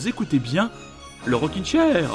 Vous 0.00 0.08
écoutez 0.08 0.38
bien 0.38 0.70
le 1.26 1.36
Rockin' 1.36 1.62
Chair. 1.62 2.08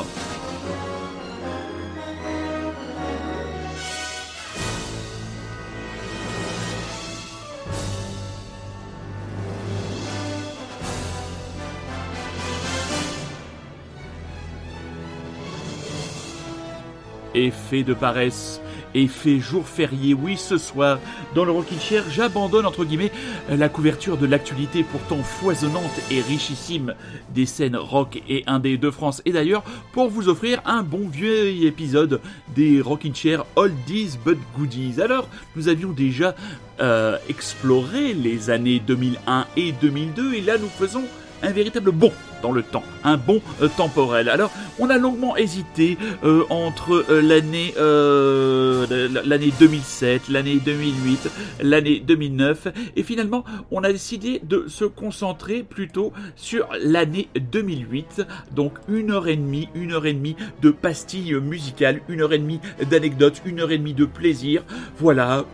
Effet 17.35 17.83
de 17.83 17.93
paresse, 17.93 18.61
effet 18.95 19.39
jour 19.39 19.67
férié, 19.67 20.13
oui 20.13 20.37
ce 20.37 20.57
soir, 20.57 20.99
dans 21.35 21.45
le 21.45 21.51
Rockin' 21.51 21.79
Chair, 21.79 22.03
j'abandonne 22.09 22.65
entre 22.65 22.85
guillemets 22.85 23.11
la 23.49 23.69
couverture 23.69 24.17
de 24.17 24.25
l'actualité 24.25 24.83
pourtant 24.83 25.21
foisonnante 25.23 25.83
et 26.11 26.21
richissime 26.21 26.95
des 27.33 27.45
scènes 27.45 27.75
rock 27.75 28.21
et 28.27 28.43
indé 28.47 28.77
de 28.77 28.89
France. 28.89 29.21
Et 29.25 29.31
d'ailleurs 29.31 29.63
pour 29.91 30.09
vous 30.09 30.29
offrir 30.29 30.61
un 30.65 30.83
bon 30.83 31.07
vieux 31.07 31.47
épisode 31.65 32.21
des 32.55 32.81
Rockin' 32.81 33.15
Chair 33.15 33.45
Oldies 33.55 34.17
but 34.25 34.39
Goodies. 34.57 35.01
Alors 35.01 35.27
nous 35.55 35.67
avions 35.67 35.91
déjà 35.91 36.35
euh, 36.79 37.17
exploré 37.29 38.13
les 38.13 38.49
années 38.49 38.79
2001 38.79 39.45
et 39.57 39.71
2002 39.73 40.33
et 40.33 40.41
là 40.41 40.57
nous 40.57 40.67
faisons 40.67 41.03
un 41.41 41.51
véritable 41.51 41.91
bond 41.91 42.11
le 42.51 42.63
temps, 42.63 42.83
un 43.03 43.17
bond 43.17 43.41
euh, 43.61 43.67
temporel. 43.75 44.29
Alors, 44.29 44.51
on 44.79 44.89
a 44.89 44.97
longuement 44.97 45.37
hésité 45.37 45.97
euh, 46.23 46.43
entre 46.49 47.05
euh, 47.09 47.21
l'année 47.21 47.73
l'année 49.25 49.53
2007, 49.59 50.29
l'année 50.29 50.59
2008, 50.63 51.29
l'année 51.61 51.99
2009, 51.99 52.67
et 52.95 53.03
finalement, 53.03 53.43
on 53.71 53.83
a 53.83 53.91
décidé 53.91 54.39
de 54.43 54.65
se 54.67 54.85
concentrer 54.85 55.63
plutôt 55.63 56.13
sur 56.35 56.67
l'année 56.81 57.29
2008. 57.51 58.25
Donc, 58.53 58.73
une 58.87 59.11
heure 59.11 59.27
et 59.27 59.35
demie, 59.35 59.69
une 59.75 59.93
heure 59.93 60.05
et 60.05 60.13
demie 60.13 60.35
de 60.61 60.69
pastilles 60.69 61.35
musicales, 61.35 62.01
une 62.09 62.21
heure 62.21 62.33
et 62.33 62.39
demie 62.39 62.59
d'anecdotes, 62.89 63.41
une 63.45 63.59
heure 63.59 63.71
et 63.71 63.77
demie 63.77 63.93
de 63.93 64.05
plaisir. 64.05 64.63
Voilà, 64.97 65.45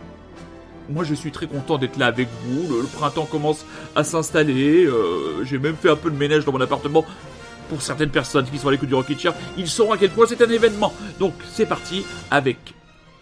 moi 0.92 1.04
je 1.04 1.14
suis 1.14 1.30
très 1.30 1.46
content 1.46 1.78
d'être 1.78 1.96
là 1.96 2.06
avec 2.06 2.28
vous. 2.44 2.80
Le, 2.80 2.84
printemps 2.84 3.26
commence 3.26 3.64
à 3.96 4.04
s'installer. 4.04 4.84
Euh, 4.84 5.44
j'ai 5.44 5.58
même 5.58 5.76
fait 5.76 5.90
un 5.90 5.96
peu 5.96 6.10
de 6.10 6.16
ménage 6.16 6.44
dans 6.44 6.52
mon 6.52 6.60
appartement. 6.60 7.04
Pour 7.68 7.80
certaines 7.80 8.10
personnes 8.10 8.44
qui 8.44 8.58
sont 8.58 8.68
à 8.68 8.72
l'écoute 8.72 8.88
du 8.88 8.94
Rocket 8.94 9.18
Chair, 9.18 9.34
ils 9.56 9.68
sauront 9.68 9.92
à 9.92 9.96
quel 9.96 10.10
point 10.10 10.26
c'est 10.28 10.42
un 10.42 10.50
événement. 10.50 10.92
Donc 11.18 11.32
c'est 11.50 11.66
parti 11.66 12.04
avec 12.30 12.58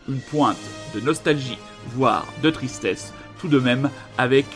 une 0.09 0.21
pointe 0.21 0.57
de 0.95 1.01
nostalgie, 1.01 1.59
voire 1.95 2.27
de 2.43 2.51
tristesse, 2.51 3.13
tout 3.41 3.49
de 3.49 3.61
même 3.61 3.91
avec 4.19 4.47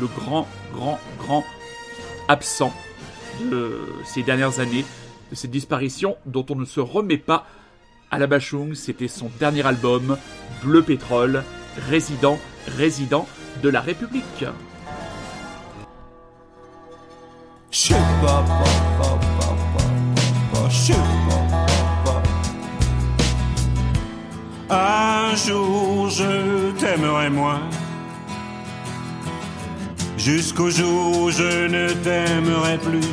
le 0.00 0.06
grand, 0.06 0.48
grand, 0.72 0.98
grand 1.18 1.44
absent 2.28 2.72
de 3.50 3.80
ces 4.04 4.22
dernières 4.22 4.60
années, 4.60 4.84
de 5.30 5.34
cette 5.34 5.50
disparition 5.50 6.16
dont 6.26 6.46
on 6.50 6.56
ne 6.56 6.64
se 6.64 6.80
remet 6.80 7.18
pas 7.18 7.46
à 8.10 8.18
la 8.18 8.26
Bachung. 8.26 8.74
C'était 8.74 9.08
son 9.08 9.30
dernier 9.38 9.66
album, 9.66 10.16
Bleu 10.62 10.82
Pétrole, 10.82 11.42
résident, 11.88 12.38
résident 12.66 13.26
de 13.62 13.68
la 13.68 13.80
République. 13.80 14.44
Un 24.70 25.36
jour 25.36 26.08
je 26.10 26.70
t'aimerai 26.78 27.28
moins, 27.28 27.60
jusqu'au 30.16 30.70
jour 30.70 31.18
où 31.18 31.30
je 31.30 31.66
ne 31.66 31.92
t'aimerai 32.04 32.78
plus. 32.78 33.10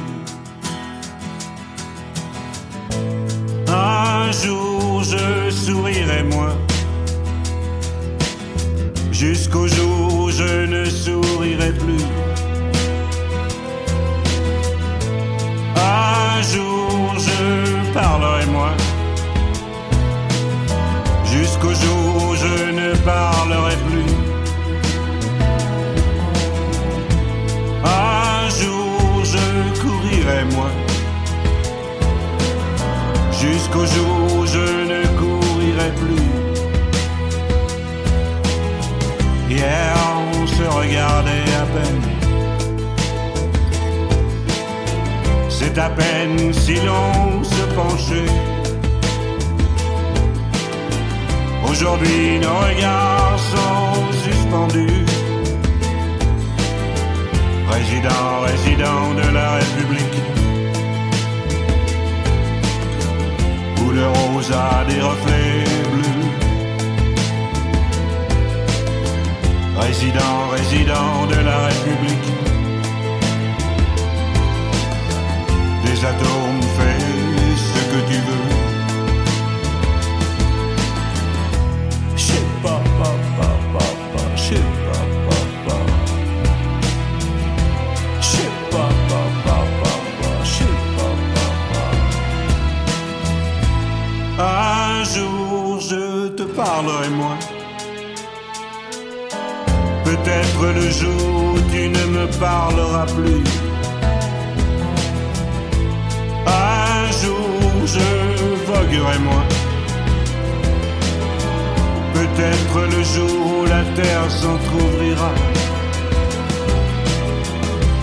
Un 3.67 4.31
jour 4.31 5.03
je 5.03 5.49
sourirai 5.49 6.23
moins 6.23 6.55
jusqu'au 9.21 9.67
jour 9.67 10.15
où 10.15 10.31
je 10.31 10.65
ne 10.65 10.83
sourirai 10.83 11.73
plus. 11.73 12.40
C'est 45.73 45.79
à 45.79 45.89
peine 45.89 46.53
si 46.53 46.75
l'on 46.75 47.43
se 47.45 47.63
penchait. 47.75 48.31
Aujourd'hui 51.69 52.39
nos 52.39 52.57
regards 52.67 53.39
sont 53.39 54.11
suspendus. 54.25 55.05
Président, 57.69 58.41
résident 58.47 59.13
de 59.13 59.33
la 59.33 59.51
République. 59.59 60.19
Où 63.81 63.91
le 63.91 64.07
rose 64.09 64.51
a 64.51 64.83
des 64.89 65.01
reflets 65.01 65.63
bleus. 65.93 66.31
Résident, 69.79 70.49
résident 70.51 71.27
de 71.27 71.45
la 71.45 71.57
République. 71.67 72.40
Atomes, 76.03 76.63
fais 76.77 76.99
ce 77.55 77.79
que 77.91 77.99
tu 78.09 78.17
veux. 78.27 78.49
J'sais 82.15 82.45
pas, 82.63 82.81
pas, 82.97 83.17
pas, 83.37 83.57
pas, 83.73 83.91
pas, 84.09 84.65
pas, 85.27 85.43
pas. 85.67 85.81
J'sais 88.19 88.51
pas, 88.71 88.89
pas, 89.09 89.27
pas, 89.45 89.95
pas. 94.37 94.43
Un 94.43 95.03
jour 95.03 95.79
je 95.81 96.29
te 96.29 96.43
parlerai 96.43 97.09
moins. 97.09 97.37
Peut-être 100.03 100.61
le 100.73 100.89
jour 100.89 101.53
où 101.53 101.59
tu 101.71 101.89
ne 101.89 102.05
me 102.07 102.25
parleras 102.39 103.05
plus. 103.05 103.70
Moins. 109.19 109.45
Peut-être 112.13 112.79
le 112.95 113.03
jour 113.03 113.59
où 113.59 113.65
la 113.65 113.83
terre 113.95 114.29
s'entr'ouvrira. 114.29 115.31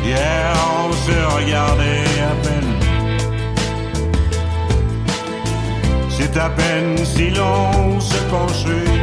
Hier 0.05 0.53
on 0.81 0.93
se 0.93 1.37
regardait 1.37 2.05
à 2.23 2.35
peine. 2.45 2.73
C'est 6.11 6.37
à 6.37 6.51
peine 6.51 6.97
si 7.05 7.31
l'on 7.31 8.01
se 8.01 8.19
penchait. 8.31 8.95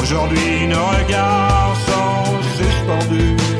Aujourd'hui 0.00 0.66
nos 0.68 0.86
regards 0.98 1.76
sont 1.86 2.42
suspendus. 2.58 3.59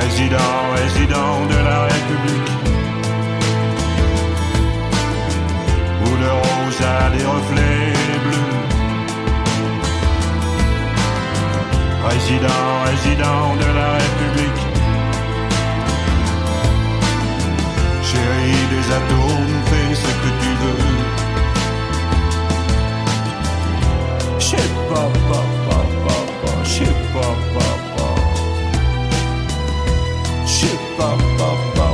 Résident, 0.00 0.54
résident 0.76 1.46
de 1.52 1.58
la 1.68 1.78
République. 1.92 2.52
Où 6.04 6.10
le 6.22 6.30
rose 6.42 6.80
a 6.96 7.10
des 7.10 7.24
reflets 7.34 7.92
bleus. 8.24 8.52
Résident, 12.08 12.64
résident 12.90 13.56
de 13.62 13.68
la 13.80 13.88
République. 14.00 14.62
Chérie 18.08 18.64
des 18.74 18.86
atomes, 18.98 19.58
fais 19.70 19.94
ce 19.94 20.10
que 20.22 20.30
tu 20.42 20.50
veux. 20.62 20.84
J'sais 24.38 24.70
pas, 24.90 25.10
pas, 25.28 25.46
pas, 25.68 25.86
pas, 26.04 27.77
pas, 30.98 31.16
j'sais 31.18 31.74
pas, 31.74 31.87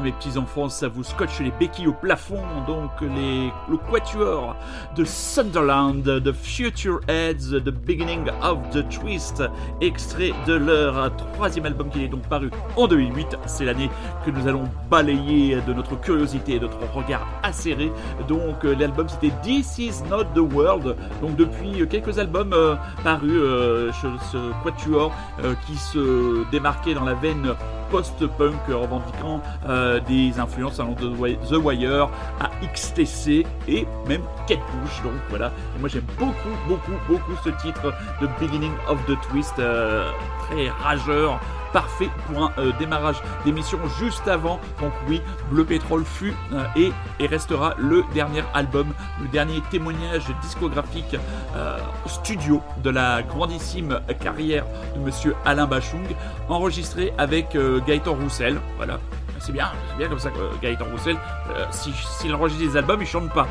mes 0.00 0.12
petits 0.12 0.38
enfants, 0.38 0.68
ça 0.68 0.88
vous 0.88 1.04
scotche 1.04 1.40
les 1.40 1.50
béquilles 1.50 1.88
au 1.88 1.92
plafond, 1.92 2.42
donc 2.66 2.90
les, 3.00 3.50
le 3.68 3.76
quatuor 3.76 4.56
de 4.96 5.04
Sunderland, 5.04 6.02
The 6.02 6.32
Future 6.32 7.00
Heads, 7.08 7.60
The 7.64 7.70
Beginning 7.70 8.30
of 8.42 8.58
the 8.70 8.88
Twist, 8.88 9.42
extrait 9.80 10.32
de 10.46 10.54
leur 10.54 11.14
troisième 11.16 11.66
album 11.66 11.90
qui 11.90 12.04
est 12.04 12.08
donc 12.08 12.22
paru 12.28 12.50
en 12.76 12.86
2008, 12.86 13.38
c'est 13.46 13.64
l'année 13.64 13.90
que 14.24 14.30
nous 14.30 14.46
allons 14.48 14.64
balayer 14.90 15.60
de 15.66 15.72
notre 15.72 16.00
curiosité 16.00 16.54
et 16.54 16.58
de 16.58 16.66
notre 16.66 16.92
regard 16.92 17.26
acéré, 17.42 17.90
donc 18.28 18.64
euh, 18.64 18.74
l'album 18.78 19.08
c'était 19.08 19.32
This 19.42 19.78
Is 19.78 20.02
Not 20.10 20.24
the 20.34 20.52
World, 20.52 20.96
donc 21.20 21.36
depuis 21.36 21.86
quelques 21.88 22.18
albums 22.18 22.52
euh, 22.52 22.74
parus, 23.02 23.30
euh, 23.32 23.92
ce, 23.92 24.62
quatuor 24.62 25.12
euh, 25.42 25.54
qui 25.66 25.76
se 25.76 26.48
démarquait 26.50 26.94
dans 26.94 27.04
la 27.04 27.14
veine 27.14 27.54
post-punk 27.90 28.66
revendiquant 28.68 29.40
euh, 29.68 29.85
des 30.08 30.38
influences 30.38 30.80
allant 30.80 30.92
de 30.92 31.08
The 31.48 31.62
Wire 31.62 32.08
à 32.40 32.50
XTC 32.74 33.46
et 33.68 33.86
même 34.08 34.22
Kate 34.46 34.58
Bush. 34.58 35.02
Donc 35.02 35.12
voilà, 35.28 35.52
et 35.76 35.80
moi 35.80 35.88
j'aime 35.88 36.06
beaucoup, 36.18 36.56
beaucoup, 36.68 36.92
beaucoup 37.08 37.32
ce 37.44 37.50
titre 37.50 37.92
de 38.20 38.28
Beginning 38.40 38.72
of 38.88 38.98
the 39.06 39.16
Twist, 39.28 39.58
euh, 39.58 40.10
très 40.48 40.68
rageur. 40.68 41.40
Parfait 41.72 42.08
pour 42.26 42.44
un 42.44 42.52
euh, 42.58 42.72
démarrage 42.78 43.16
d'émission 43.44 43.78
juste 43.98 44.26
avant. 44.28 44.58
Donc 44.80 44.92
oui, 45.08 45.20
Bleu 45.50 45.64
Pétrole 45.64 46.04
fut 46.04 46.32
euh, 46.52 46.64
et, 46.74 46.90
et 47.20 47.26
restera 47.26 47.74
le 47.76 48.02
dernier 48.14 48.42
album, 48.54 48.86
le 49.20 49.28
dernier 49.28 49.60
témoignage 49.70 50.24
discographique 50.40 51.16
euh, 51.54 51.78
studio 52.06 52.62
de 52.82 52.88
la 52.88 53.22
grandissime 53.22 54.00
carrière 54.22 54.64
de 54.94 55.00
Monsieur 55.00 55.34
Alain 55.44 55.66
Bachung, 55.66 56.06
enregistré 56.48 57.12
avec 57.18 57.54
euh, 57.56 57.80
Gaëtan 57.86 58.14
Roussel. 58.14 58.58
Voilà, 58.78 58.98
c'est 59.38 59.52
bien, 59.52 59.70
c'est 59.90 59.96
bien 59.98 60.08
comme 60.08 60.18
ça 60.18 60.30
que 60.30 60.38
Gaëtan 60.62 60.86
Roussel, 60.90 61.16
euh, 61.50 61.64
si- 61.70 61.92
s'il 61.92 62.34
enregistre 62.34 62.64
des 62.64 62.76
albums, 62.76 63.00
il 63.00 63.06
chante 63.06 63.32
pas. 63.32 63.46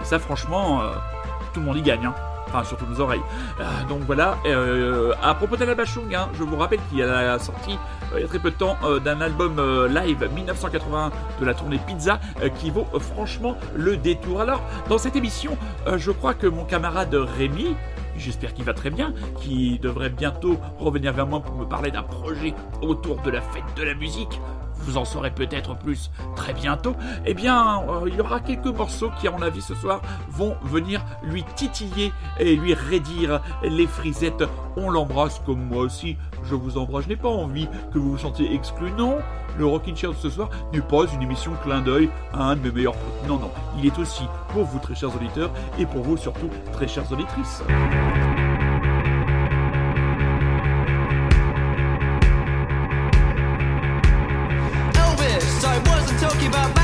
Et 0.00 0.04
ça, 0.04 0.18
franchement, 0.18 0.82
euh, 0.82 0.92
tout 1.52 1.60
le 1.60 1.66
monde 1.66 1.76
y 1.76 1.82
gagne. 1.82 2.06
hein. 2.06 2.14
Enfin, 2.52 2.64
surtout 2.64 2.84
nos 2.86 2.98
oreilles. 3.00 3.22
Euh, 3.60 3.64
donc 3.88 4.00
voilà, 4.08 4.36
à 5.22 5.34
propos 5.36 5.56
d'Alain 5.56 5.76
Bachung, 5.76 6.12
hein, 6.12 6.28
je 6.36 6.42
vous 6.42 6.56
rappelle 6.56 6.80
qu'il 6.90 7.00
a 7.00 7.06
la 7.22 7.38
sortie 7.38 7.78
euh, 8.12 8.16
il 8.18 8.22
y 8.22 8.24
a 8.24 8.26
très 8.28 8.40
peu 8.40 8.50
de 8.50 8.56
temps 8.56 8.76
d'un 9.04 9.20
album 9.20 9.54
live 9.86 10.28
1981 10.34 11.12
de 11.40 11.44
la 11.46 11.54
tournée 11.54 11.78
Pizza 11.86 12.18
qui 12.58 12.70
vaut 12.70 12.88
franchement 12.98 13.56
le 13.76 13.96
détour. 13.96 14.40
Alors, 14.40 14.62
dans 14.88 14.98
cette 14.98 15.14
émission, 15.14 15.56
je 15.96 16.10
crois 16.10 16.34
que 16.34 16.48
mon 16.48 16.64
camarade 16.64 17.14
Rémi, 17.14 17.76
j'espère 18.16 18.52
qu'il 18.52 18.64
va 18.64 18.74
très 18.74 18.90
bien, 18.90 19.14
qui 19.36 19.78
devrait 19.78 20.10
bientôt 20.10 20.58
revenir 20.80 21.12
vers 21.12 21.28
moi 21.28 21.38
pour 21.38 21.54
me 21.54 21.66
parler 21.66 21.92
d'un 21.92 22.02
projet 22.02 22.52
autour 22.82 23.20
de 23.22 23.30
la 23.30 23.42
fête 23.42 23.62
de 23.76 23.84
la 23.84 23.94
musique. 23.94 24.40
Vous 24.82 24.96
en 24.96 25.04
saurez 25.04 25.30
peut-être 25.30 25.76
plus 25.76 26.10
très 26.36 26.52
bientôt. 26.52 26.94
Eh 27.26 27.34
bien, 27.34 27.82
euh, 27.88 28.08
il 28.08 28.14
y 28.14 28.20
aura 28.20 28.40
quelques 28.40 28.66
morceaux 28.66 29.10
qui, 29.18 29.28
à 29.28 29.30
mon 29.30 29.42
avis, 29.42 29.62
ce 29.62 29.74
soir, 29.74 30.00
vont 30.30 30.56
venir 30.62 31.04
lui 31.22 31.44
titiller 31.54 32.12
et 32.38 32.56
lui 32.56 32.74
raidir 32.74 33.40
les 33.62 33.86
frisettes. 33.86 34.44
On 34.76 34.90
l'embrasse 34.90 35.40
comme 35.44 35.62
moi 35.62 35.82
aussi. 35.82 36.16
Je 36.44 36.54
vous 36.54 36.78
embrasse. 36.78 37.04
Je 37.04 37.10
n'ai 37.10 37.16
pas 37.16 37.28
envie 37.28 37.68
que 37.92 37.98
vous 37.98 38.12
vous 38.12 38.18
sentiez 38.18 38.54
exclu. 38.54 38.90
Non, 38.92 39.18
le 39.58 39.66
Rockin' 39.66 39.96
Chair 39.96 40.12
ce 40.16 40.30
soir 40.30 40.48
n'est 40.72 40.80
pas 40.80 41.04
une 41.12 41.22
émission 41.22 41.52
clin 41.62 41.80
d'œil 41.80 42.08
à 42.32 42.44
un 42.44 42.56
de 42.56 42.62
mes 42.62 42.70
meilleurs 42.70 42.94
potes. 42.94 43.28
Non, 43.28 43.38
non, 43.38 43.50
il 43.78 43.86
est 43.86 43.98
aussi 43.98 44.24
pour 44.52 44.64
vous, 44.64 44.78
très 44.78 44.94
chers 44.94 45.14
auditeurs, 45.14 45.50
et 45.78 45.86
pour 45.86 46.02
vous 46.02 46.16
surtout, 46.16 46.50
très 46.72 46.88
chères 46.88 47.10
auditrices. 47.12 47.62
give 56.40 56.54
up. 56.54 56.79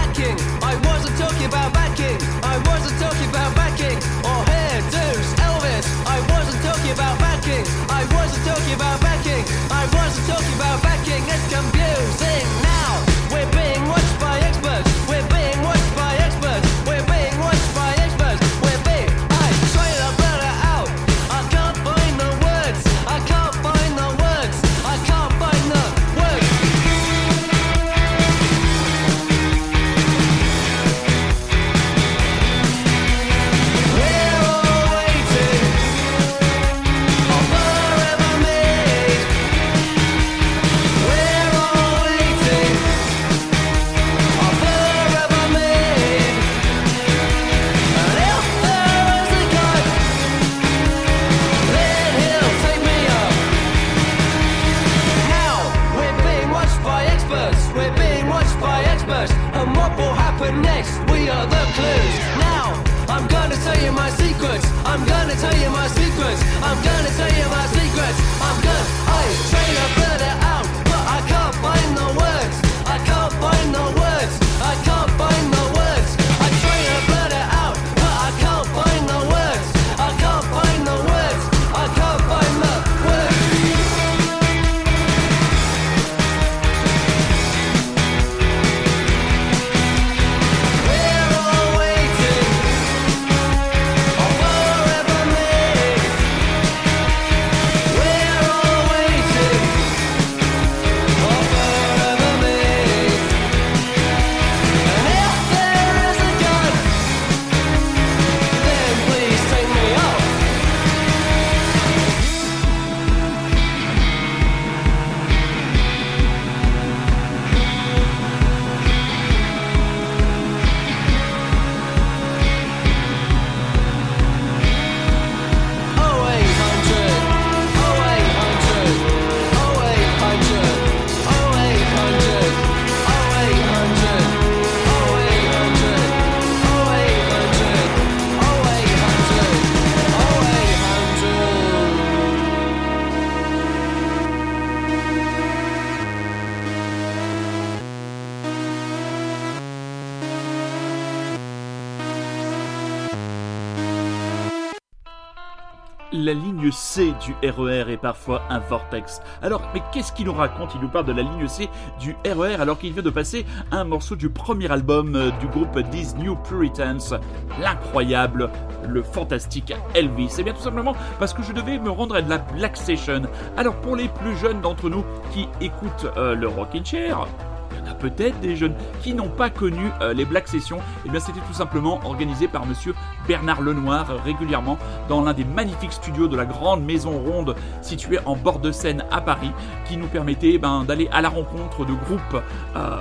C 156.71 157.13
du 157.25 157.35
RER 157.49 157.91
est 157.93 157.97
parfois 157.97 158.43
un 158.51 158.59
vortex. 158.59 159.21
Alors, 159.43 159.63
mais 159.75 159.83
qu'est-ce 159.93 160.13
qu'il 160.13 160.27
nous 160.27 160.33
raconte? 160.33 160.75
Il 160.75 160.81
nous 160.81 160.89
parle 160.89 161.07
de 161.07 161.13
la 161.13 161.23
ligne 161.23 161.49
C 161.49 161.69
du 162.01 162.17
RER 162.27 162.57
alors 162.61 162.79
qu'il 162.79 162.93
vient 162.93 163.03
de 163.03 163.11
passer 163.11 163.47
un 163.71 163.85
morceau 163.85 164.17
du 164.17 164.29
premier 164.29 164.71
album 164.71 165.15
euh, 165.15 165.31
du 165.41 165.47
groupe 165.47 165.79
These 165.91 166.17
New 166.17 166.37
Puritans, 166.37 167.19
l'incroyable, 167.61 168.51
le 168.89 169.03
fantastique 169.03 169.73
Elvis. 169.95 170.31
C'est 170.31 170.43
bien 170.43 170.53
tout 170.53 170.63
simplement 170.63 170.95
parce 171.19 171.35
que 171.35 171.43
je 171.43 171.53
devais 171.53 171.79
me 171.79 171.91
rendre 171.91 172.17
à 172.17 172.23
de 172.23 172.31
la 172.31 172.39
Black 172.39 172.77
Session. 172.77 173.23
Alors, 173.57 173.75
pour 173.77 173.97
les 173.97 174.09
plus 174.09 174.37
jeunes 174.37 174.61
d'entre 174.61 174.89
nous 174.89 175.05
qui 175.33 175.49
écoutent 175.61 176.07
euh, 176.17 176.35
le 176.35 176.49
Rockin' 176.49 176.85
Chair, 176.85 177.27
il 177.73 177.85
y 177.85 177.89
en 177.89 177.93
a 177.93 177.95
peut-être 177.95 178.39
des 178.41 178.57
jeunes 178.57 178.75
qui 179.03 179.15
n'ont 179.15 179.29
pas 179.29 179.51
connu 179.51 179.91
euh, 180.01 180.13
les 180.13 180.25
Black 180.25 180.49
Sessions. 180.49 180.79
Et 181.05 181.09
bien, 181.09 181.21
c'était 181.21 181.41
tout 181.41 181.53
simplement 181.53 182.01
organisé 182.05 182.49
par 182.49 182.67
monsieur 182.67 182.95
Bernard 183.29 183.63
Lenoir 183.63 184.11
euh, 184.11 184.17
régulièrement 184.25 184.79
dans 185.09 185.23
l'un 185.23 185.33
des 185.33 185.45
magnifiques 185.45 185.93
studios 185.93 186.29
de 186.29 186.37
la 186.37 186.45
grande 186.45 186.85
maison 186.85 187.19
ronde 187.19 187.55
située 187.83 188.19
en 188.25 188.37
bord 188.37 188.59
de 188.59 188.73
Seine 188.73 189.05
à 189.11 189.21
Paris, 189.21 189.53
qui 189.87 189.97
nous 189.97 190.07
permettait 190.07 190.59
ben, 190.59 190.85
d'aller 190.85 191.09
à 191.13 191.21
la 191.21 191.29
rencontre 191.29 191.85
de 191.85 191.95
groupes 191.95 192.43
euh, 192.77 193.01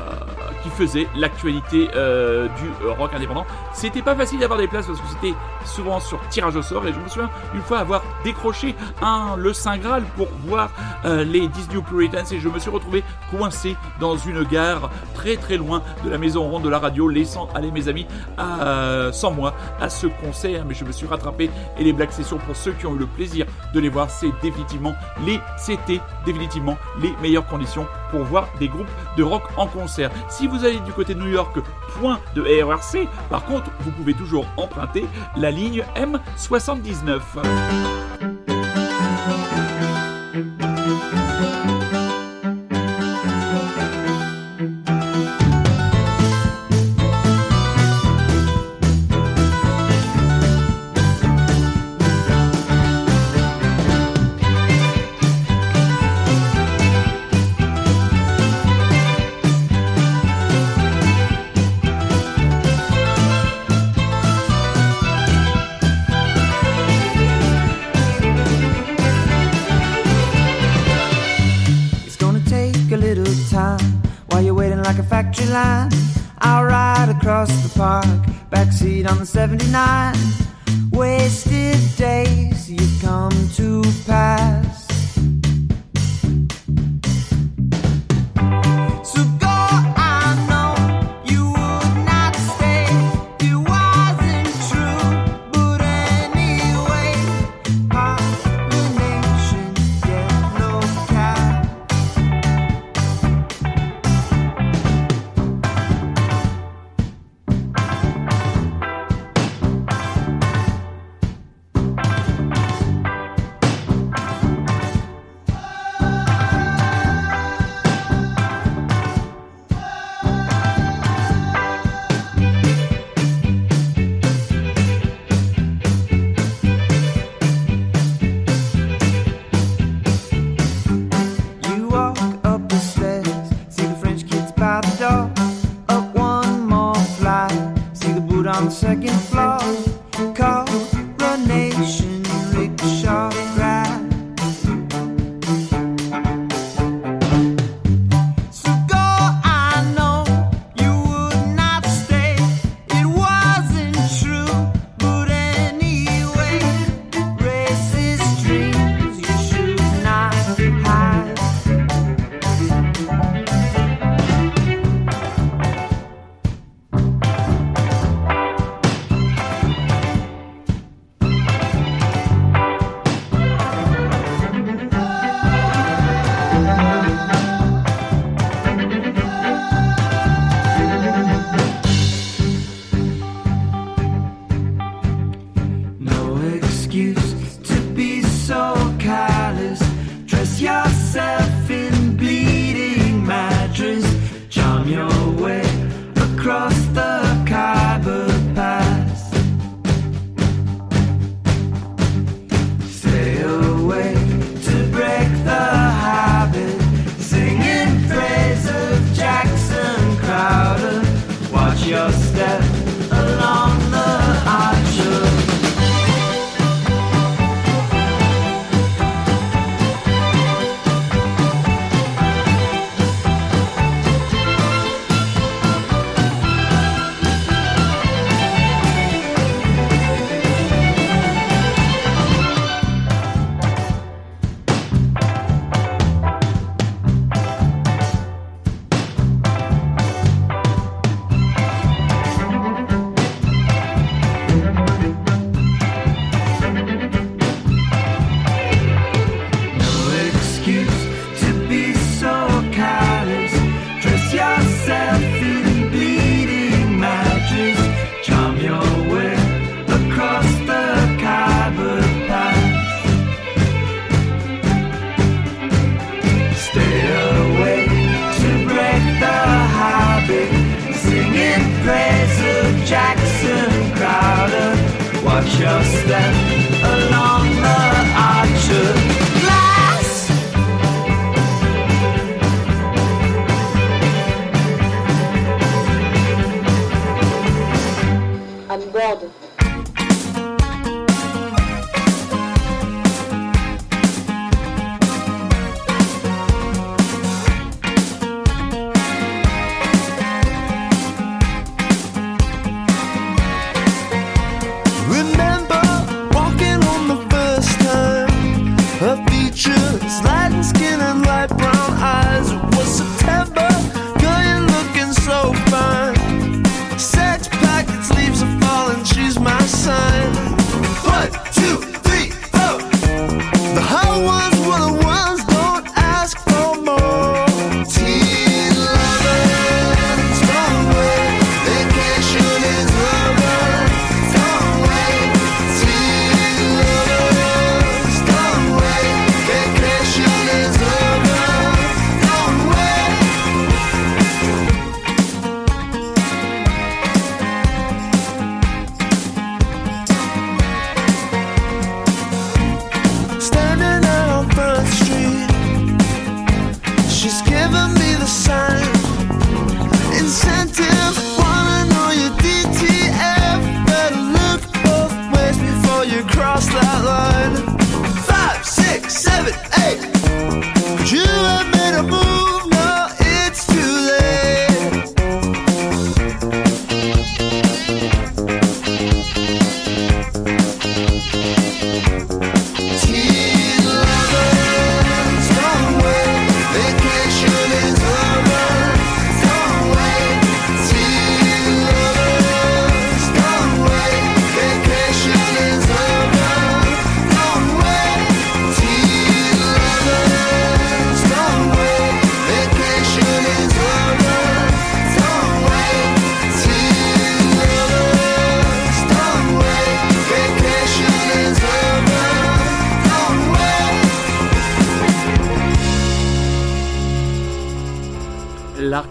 qui 0.66 0.72
faisaient 0.72 1.08
l'actualité 1.16 1.90
euh, 1.96 2.48
du 2.48 2.86
euh, 2.86 2.94
rock 2.94 3.12
indépendant. 3.14 3.46
C'était 3.72 4.02
pas 4.02 4.16
facile 4.16 4.40
d'avoir 4.40 4.58
des 4.58 4.68
places 4.68 4.88
parce 4.88 5.00
que 5.00 5.08
c'était 5.08 5.36
souvent 5.64 6.00
sur 6.00 6.20
tirage 6.30 6.56
au 6.56 6.64
sort. 6.64 6.88
Et 6.88 6.94
je 6.94 7.00
me 7.00 7.08
souviens 7.08 7.30
une 7.54 7.62
fois 7.62 7.78
avoir 7.80 8.02
décroché 8.24 8.74
un 9.04 9.36
le 9.38 9.54
Saint 9.54 9.78
Graal 9.78 10.04
pour 10.18 10.28
voir 10.48 10.72
euh, 11.06 11.24
les 11.24 11.48
Disney 11.50 11.80
Puritans 11.84 12.24
et 12.32 12.40
je 12.40 12.50
me 12.50 12.58
suis 12.58 12.72
retrouvé 12.72 13.04
coincé 13.30 13.76
dans 14.00 14.18
une 14.18 14.44
gare 14.44 14.90
très 15.14 15.36
très 15.38 15.58
loin 15.58 15.84
de 16.04 16.10
la 16.10 16.18
maison 16.18 16.50
ronde 16.50 16.64
de 16.64 16.70
la 16.70 16.80
radio, 16.80 17.10
laissant 17.10 17.48
aller 17.54 17.70
mes 17.70 17.88
amis 17.88 18.08
à- 18.40 19.12
sans 19.12 19.30
moi 19.32 19.54
à 19.80 19.90
ce 19.90 20.08
concert. 20.08 20.66
Mais 20.68 20.74
je 20.74 20.84
me 20.86 20.92
suis 20.92 21.06
rattrapé 21.06 21.52
et 21.78 21.84
les 21.84 21.94
Black 21.94 22.12
Sessions, 22.12 22.40
pour 22.40 22.56
ceux 22.56 22.72
qui 22.72 22.88
ont 22.88 22.96
eu 22.96 23.00
le 23.00 23.06
plaisir 23.08 23.46
de 23.74 23.80
les 23.80 23.90
voir, 23.90 24.10
c'est 24.10 24.32
définitivement 24.42 24.96
les, 25.26 25.40
c'était 25.58 26.00
définitivement 26.26 26.78
les 27.02 27.14
meilleures 27.22 27.46
conditions 27.46 27.86
pour 28.12 28.24
voir 28.24 28.48
des 28.60 28.68
groupes 28.68 28.88
de 29.18 29.24
rock 29.24 29.44
en 29.58 29.68
concert. 29.68 30.10
Si 30.30 30.48
vous 30.48 30.55
allez 30.64 30.80
du 30.80 30.92
côté 30.92 31.16
de 31.16 31.20
New 31.20 31.32
York, 31.32 31.58
point 32.00 32.20
de 32.36 32.42
RRC, 32.64 33.08
par 33.30 33.44
contre, 33.46 33.72
vous 33.82 33.92
pouvez 33.92 34.14
toujours 34.14 34.46
emprunter 34.58 35.06
la 35.36 35.52
ligne 35.52 35.84
M79. 35.96 37.22
Line. 75.56 75.90
I'll 76.40 76.66
ride 76.66 77.10
across 77.18 77.50
the 77.64 77.72
park, 77.80 78.22
backseat 78.52 79.10
on 79.10 79.18
the 79.20 79.26
79. 79.26 80.16
Wasted 80.92 81.75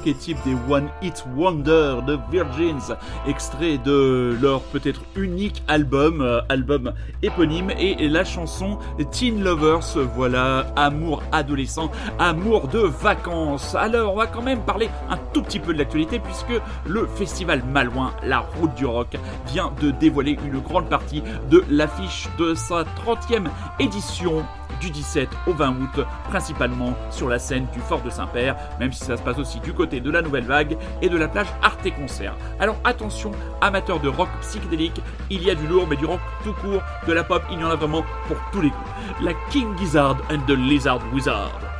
l'archétype 0.04 0.38
des 0.44 0.54
One 0.68 0.88
Hit 1.02 1.24
Wonder 1.34 1.96
de 2.06 2.18
Virgins, 2.30 2.96
extrait 3.26 3.78
de 3.78 4.36
leur 4.40 4.60
peut-être 4.60 5.00
unique 5.16 5.62
album, 5.68 6.20
euh, 6.20 6.40
album 6.48 6.92
éponyme, 7.22 7.70
et 7.78 8.08
la 8.08 8.24
chanson 8.24 8.78
Teen 9.10 9.42
Lovers, 9.42 9.96
voilà, 10.14 10.66
amour 10.76 11.22
adolescent, 11.32 11.90
amour 12.18 12.68
de 12.68 12.80
vacances. 12.80 13.74
Alors, 13.74 14.12
on 14.12 14.16
va 14.16 14.26
quand 14.26 14.42
même 14.42 14.60
parler 14.60 14.90
un 15.08 15.16
tout 15.32 15.42
petit 15.42 15.58
peu 15.58 15.72
de 15.72 15.78
l'actualité, 15.78 16.18
puisque 16.18 16.60
le 16.86 17.06
festival 17.06 17.62
Malouin, 17.64 18.12
la 18.22 18.40
route 18.40 18.74
du 18.74 18.84
rock, 18.84 19.16
vient 19.46 19.72
de 19.80 19.90
dévoiler 19.90 20.38
une 20.44 20.60
grande 20.60 20.88
partie 20.88 21.22
de 21.50 21.64
l'affiche 21.70 22.28
de 22.38 22.54
sa 22.54 22.82
30e 22.82 23.48
édition 23.80 24.44
du 24.80 24.90
17 24.90 25.28
au 25.46 25.52
20 25.52 25.70
août, 25.70 26.06
principalement 26.28 26.94
sur 27.10 27.28
la 27.28 27.38
scène 27.38 27.66
du 27.72 27.80
Fort 27.80 28.02
de 28.02 28.10
Saint-Père, 28.10 28.56
même 28.78 28.92
si 28.92 29.04
ça 29.04 29.16
se 29.16 29.22
passe 29.22 29.38
aussi 29.38 29.60
du 29.60 29.72
côté 29.72 30.00
de 30.00 30.10
la 30.10 30.22
Nouvelle 30.22 30.44
Vague 30.44 30.76
et 31.02 31.08
de 31.08 31.16
la 31.16 31.28
plage 31.28 31.48
Arte 31.62 31.88
Concert. 31.94 32.36
Alors 32.60 32.76
attention, 32.84 33.32
amateurs 33.60 34.00
de 34.00 34.08
rock 34.08 34.28
psychédélique, 34.40 35.00
il 35.30 35.42
y 35.42 35.50
a 35.50 35.54
du 35.54 35.66
lourd, 35.66 35.86
mais 35.88 35.96
du 35.96 36.06
rock 36.06 36.20
tout 36.42 36.54
court, 36.54 36.82
de 37.06 37.12
la 37.12 37.24
pop, 37.24 37.42
il 37.50 37.60
y 37.60 37.64
en 37.64 37.70
a 37.70 37.76
vraiment 37.76 38.04
pour 38.28 38.36
tous 38.52 38.60
les 38.60 38.70
goûts. 38.70 39.22
La 39.22 39.32
King 39.50 39.76
Gizzard 39.78 40.16
and 40.30 40.40
the 40.46 40.56
Lizard 40.56 41.00
Wizard. 41.12 41.73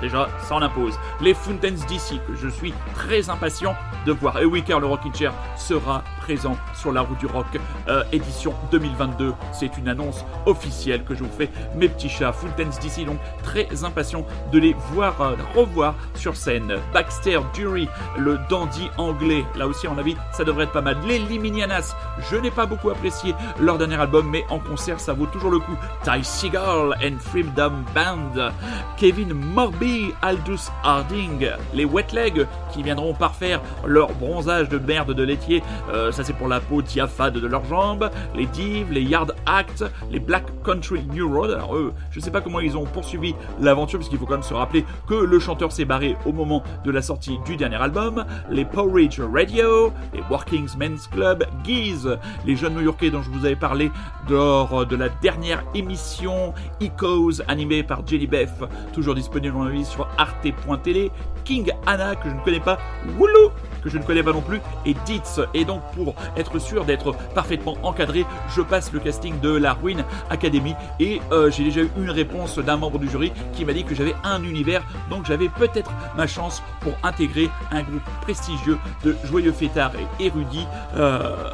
Déjà, 0.00 0.28
ça 0.42 0.54
en 0.54 0.62
impose. 0.62 0.98
Les 1.20 1.34
Fountains 1.34 1.76
d'ici, 1.88 2.20
que 2.26 2.34
je 2.34 2.48
suis 2.48 2.72
très 2.94 3.30
impatient 3.30 3.74
de 4.06 4.12
voir. 4.12 4.38
Et 4.38 4.44
Wicker, 4.44 4.80
le 4.80 4.86
Rockin' 4.86 5.14
Chair, 5.14 5.32
sera 5.56 6.02
présent 6.20 6.56
sur 6.74 6.92
la 6.92 7.02
route 7.02 7.18
du 7.18 7.26
rock, 7.26 7.46
euh, 7.88 8.02
édition 8.12 8.54
2022. 8.70 9.34
C'est 9.52 9.76
une 9.76 9.88
annonce 9.88 10.24
officielle 10.46 11.04
que 11.04 11.14
je 11.14 11.24
vous 11.24 11.30
fais, 11.36 11.50
mes 11.74 11.88
petits 11.88 12.08
chats. 12.08 12.32
Fountains 12.32 12.70
d'ici, 12.80 13.04
donc 13.04 13.18
très 13.42 13.84
impatient 13.84 14.24
de 14.52 14.58
les 14.58 14.74
voir, 14.92 15.20
euh, 15.20 15.36
revoir 15.54 15.94
sur 16.14 16.36
scène. 16.36 16.76
Baxter 16.92 17.40
Dury, 17.54 17.88
le 18.16 18.38
dandy 18.48 18.88
anglais. 18.96 19.44
Là 19.56 19.66
aussi, 19.66 19.86
à 19.86 19.90
mon 19.90 19.98
avis, 19.98 20.16
ça 20.32 20.44
devrait 20.44 20.64
être 20.64 20.72
pas 20.72 20.80
mal. 20.80 20.96
Les 21.06 21.18
Liminianas, 21.18 21.94
je 22.30 22.36
n'ai 22.36 22.50
pas 22.50 22.66
beaucoup 22.66 22.90
apprécié 22.90 23.34
leur 23.60 23.78
dernier 23.78 24.00
album, 24.00 24.28
mais 24.30 24.44
en 24.50 24.58
concert, 24.58 25.00
ça 25.00 25.12
vaut 25.12 25.26
toujours 25.26 25.50
le 25.50 25.58
coup. 25.58 25.76
Ty 26.04 26.22
Seagull 26.22 26.94
and 27.02 27.18
Freedom 27.18 27.72
Band. 27.94 28.52
Kevin 28.96 29.34
Morby, 29.34 29.89
Aldous 30.22 30.70
Harding, 30.82 31.48
les 31.74 31.84
Wet 31.84 32.06
Legs 32.12 32.46
qui 32.72 32.82
viendront 32.82 33.14
parfaire 33.14 33.60
leur 33.86 34.12
bronzage 34.14 34.68
de 34.68 34.78
merde 34.78 35.14
de 35.14 35.22
laitier, 35.22 35.62
euh, 35.92 36.12
ça 36.12 36.24
c'est 36.24 36.32
pour 36.32 36.48
la 36.48 36.60
peau 36.60 36.82
diaphane 36.82 37.34
de 37.34 37.46
leurs 37.46 37.64
jambes, 37.64 38.10
les 38.34 38.46
Dives, 38.46 38.92
les 38.92 39.02
Yard 39.02 39.34
Act, 39.46 39.84
les 40.10 40.20
Black 40.20 40.44
Country 40.64 41.02
New 41.12 41.32
Road, 41.32 41.50
alors 41.50 41.76
eux, 41.76 41.92
je 42.10 42.20
sais 42.20 42.30
pas 42.30 42.40
comment 42.40 42.60
ils 42.60 42.76
ont 42.76 42.84
poursuivi 42.84 43.34
l'aventure, 43.60 43.98
parce 43.98 44.08
qu'il 44.08 44.18
faut 44.18 44.26
quand 44.26 44.34
même 44.34 44.42
se 44.42 44.54
rappeler 44.54 44.84
que 45.08 45.14
le 45.14 45.38
chanteur 45.38 45.72
s'est 45.72 45.84
barré 45.84 46.16
au 46.26 46.32
moment 46.32 46.62
de 46.84 46.90
la 46.90 47.02
sortie 47.02 47.38
du 47.44 47.56
dernier 47.56 47.76
album, 47.76 48.24
les 48.50 48.64
Porridge 48.64 49.20
Radio, 49.20 49.92
les 50.14 50.22
Working 50.30 50.68
Men's 50.78 51.06
Club, 51.08 51.44
Geese, 51.64 52.08
les 52.46 52.56
jeunes 52.56 52.74
new-yorkais 52.74 53.10
dont 53.10 53.22
je 53.22 53.30
vous 53.30 53.44
avais 53.44 53.56
parlé 53.56 53.90
lors 54.28 54.86
de 54.86 54.96
la 54.96 55.08
dernière 55.08 55.64
émission 55.74 56.54
Echoes 56.80 57.42
animée 57.48 57.82
par 57.82 58.06
Jelly 58.06 58.26
Beth, 58.26 58.50
toujours 58.92 59.14
disponible 59.14 59.56
dans 59.56 59.64
sur 59.84 60.08
arte.tv, 60.18 61.10
King 61.44 61.70
Anna 61.86 62.14
que 62.14 62.28
je 62.28 62.34
ne 62.34 62.40
connais 62.40 62.60
pas, 62.60 62.78
Woulou 63.18 63.50
que 63.82 63.88
je 63.88 63.98
ne 63.98 64.02
connais 64.02 64.22
pas 64.22 64.32
non 64.32 64.42
plus, 64.42 64.60
et 64.84 64.94
Ditz. 65.06 65.40
Et 65.54 65.64
donc 65.64 65.82
pour 65.94 66.14
être 66.36 66.58
sûr 66.58 66.84
d'être 66.84 67.14
parfaitement 67.34 67.76
encadré, 67.82 68.26
je 68.54 68.62
passe 68.62 68.92
le 68.92 69.00
casting 69.00 69.40
de 69.40 69.50
la 69.50 69.72
Ruin 69.72 70.04
Academy 70.28 70.74
et 70.98 71.20
euh, 71.32 71.50
j'ai 71.50 71.64
déjà 71.64 71.80
eu 71.80 71.90
une 71.96 72.10
réponse 72.10 72.58
d'un 72.58 72.76
membre 72.76 72.98
du 72.98 73.08
jury 73.08 73.32
qui 73.54 73.64
m'a 73.64 73.72
dit 73.72 73.84
que 73.84 73.94
j'avais 73.94 74.14
un 74.22 74.42
univers, 74.44 74.82
donc 75.08 75.26
j'avais 75.26 75.48
peut-être 75.48 75.92
ma 76.16 76.26
chance 76.26 76.62
pour 76.80 76.92
intégrer 77.02 77.48
un 77.70 77.82
groupe 77.82 78.02
prestigieux 78.22 78.78
de 79.04 79.16
joyeux 79.24 79.52
fêtards 79.52 79.92
et 79.96 80.26
érudits. 80.26 80.66
Euh, 80.96 81.50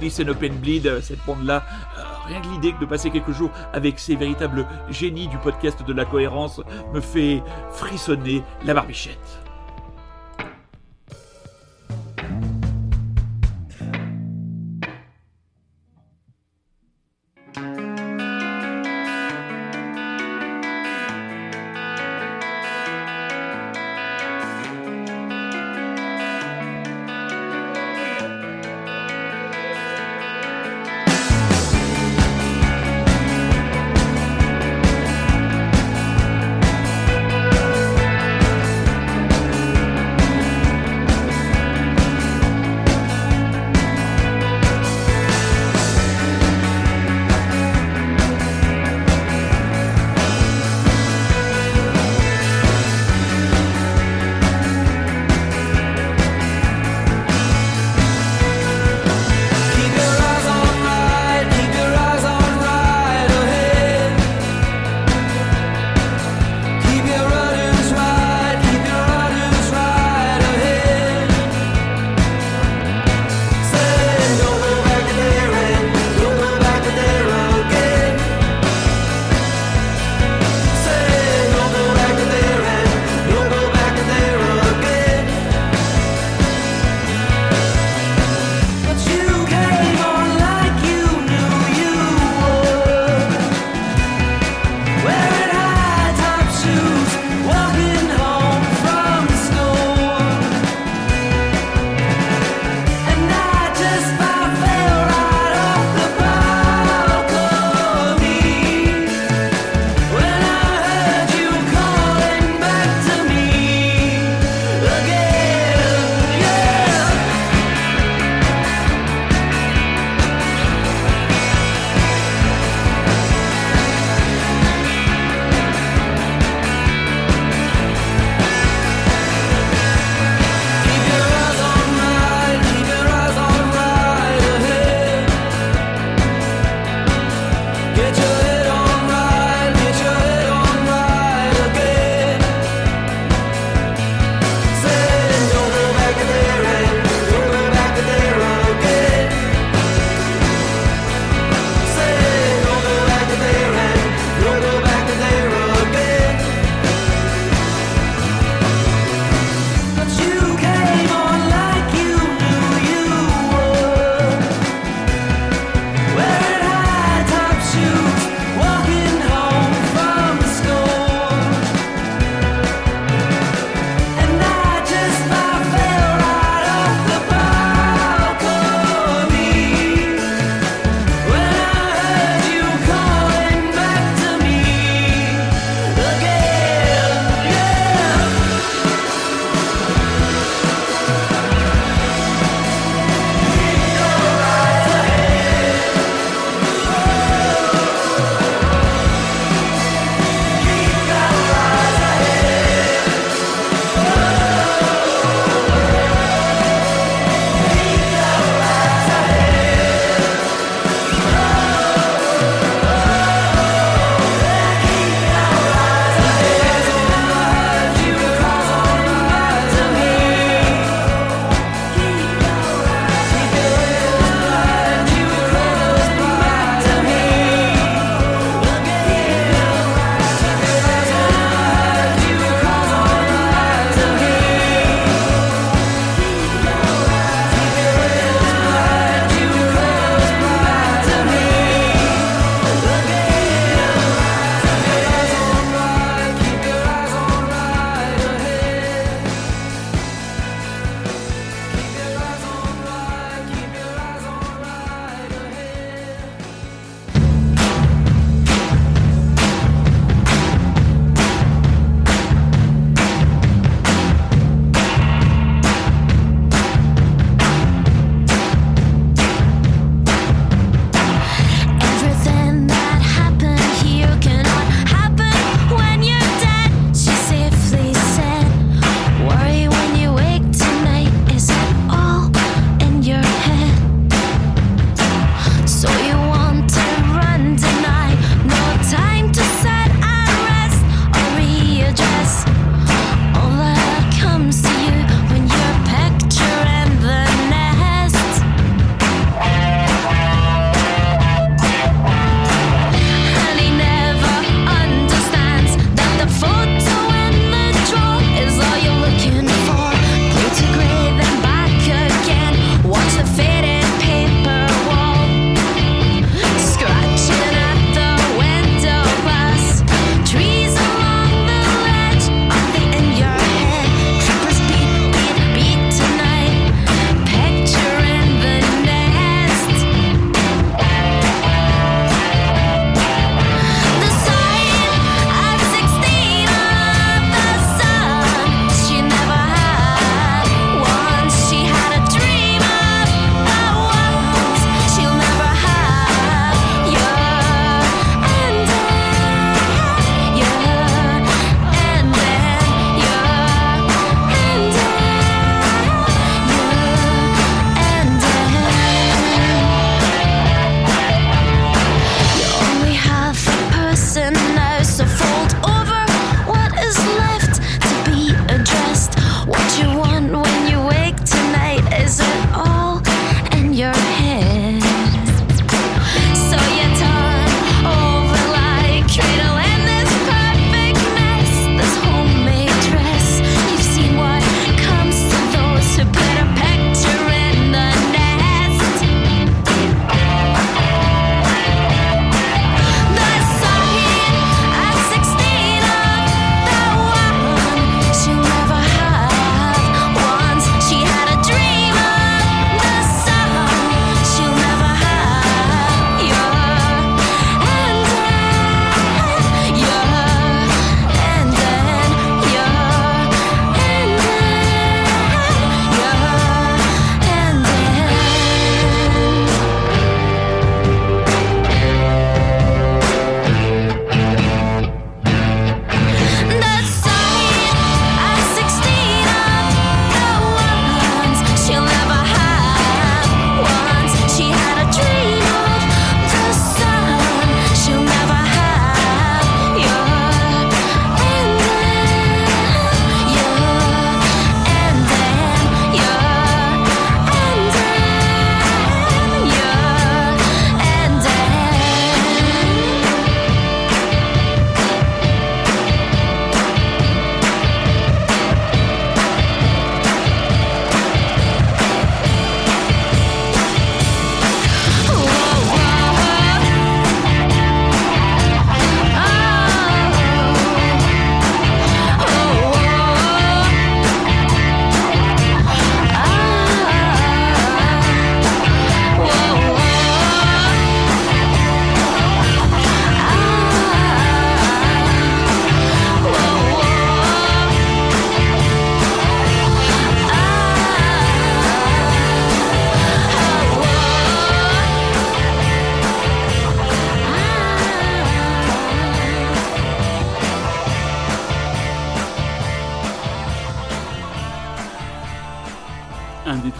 Listen 0.00 0.28
and 0.28 0.54
Bleed, 0.60 1.00
cette 1.00 1.24
bande-là, 1.24 1.64
rien 2.26 2.40
que 2.40 2.48
l'idée 2.48 2.74
de 2.80 2.86
passer 2.86 3.10
quelques 3.10 3.32
jours 3.32 3.50
avec 3.72 3.98
ces 3.98 4.16
véritables 4.16 4.66
génies 4.90 5.28
du 5.28 5.38
podcast 5.38 5.82
de 5.84 5.92
la 5.92 6.04
cohérence 6.04 6.60
me 6.92 7.00
fait 7.00 7.42
frissonner 7.72 8.42
la 8.64 8.74
barbichette. 8.74 9.43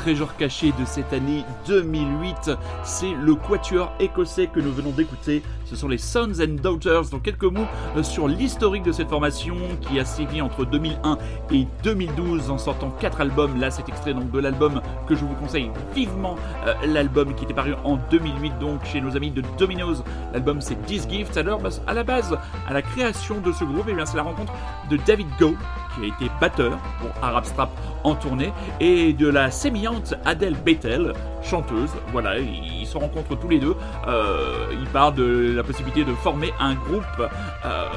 Trésor 0.05 0.37
caché 0.37 0.71
de 0.79 0.85
cette 0.85 1.15
année 1.15 1.45
2008. 1.67 2.51
C'est 2.83 3.15
le 3.23 3.35
quatuor 3.37 3.91
écossais 3.99 4.49
que 4.49 4.61
nous 4.61 4.71
venons 4.71 4.91
d'écouter. 4.91 5.43
Ce 5.65 5.77
sont 5.77 5.89
les 5.89 5.97
Sons 5.97 6.43
and 6.43 6.61
Daughters. 6.63 7.09
Donc 7.09 7.23
quelques 7.23 7.45
mots 7.45 7.65
euh, 7.97 8.03
sur 8.03 8.29
l'historique 8.29 8.83
de 8.83 8.93
cette 8.93 9.09
formation 9.09 9.57
qui 9.81 9.99
a 9.99 10.05
sévi 10.05 10.43
entre 10.43 10.67
2001 10.67 11.17
et 11.53 11.67
2012 11.85 12.51
en 12.51 12.59
sortant 12.59 12.91
quatre 12.91 13.23
albums. 13.23 13.59
Là, 13.59 13.71
c'est 13.71 13.89
extrait 13.89 14.13
donc 14.13 14.31
de 14.31 14.39
l'album 14.41 14.83
que 15.09 15.15
je 15.15 15.25
vous 15.25 15.35
conseille 15.37 15.71
vivement. 15.95 16.37
Euh, 16.67 16.75
l'album 16.87 17.35
qui 17.35 17.45
était 17.45 17.55
paru 17.55 17.73
en 17.85 17.97
2008 18.11 18.59
donc 18.61 18.85
chez 18.85 19.01
nos 19.01 19.17
amis 19.17 19.31
de 19.31 19.43
Domino's. 19.57 20.05
L'album 20.35 20.61
c'est 20.61 20.77
This 20.85 21.09
Gift. 21.09 21.35
Alors 21.39 21.61
bah, 21.61 21.71
à 21.87 21.95
la 21.95 22.05
base, 22.05 22.37
à 22.69 22.75
la 22.75 22.83
création 22.83 23.41
de 23.41 23.53
ce 23.53 23.65
groupe, 23.65 23.87
eh 23.89 23.95
bien 23.95 24.05
c'est 24.05 24.19
la 24.19 24.25
rencontre 24.25 24.53
de 24.91 24.99
David 24.99 25.29
Go 25.41 25.55
qui 25.95 26.05
a 26.05 26.07
été 26.09 26.31
batteur 26.41 26.79
pour 27.01 27.11
Arab 27.23 27.45
Strap 27.45 27.71
en 28.03 28.15
tournée, 28.15 28.53
et 28.81 29.13
de 29.13 29.29
la 29.29 29.51
sémillante 29.51 30.15
Adèle 30.25 30.57
Bethel, 30.65 31.13
chanteuse. 31.45 31.91
Voilà, 32.13 32.39
ils 32.39 32.87
se 32.87 32.97
rencontrent 32.97 33.37
tous 33.37 33.49
les 33.49 33.59
deux. 33.59 33.77
Euh, 34.07 34.67
ils 34.73 34.89
parlent 34.89 35.15
de 35.15 35.53
la 35.55 35.63
possibilité 35.63 36.05
de 36.05 36.13
former 36.15 36.53
un 36.61 36.75
groupe 36.75 37.05
euh, 37.65 37.89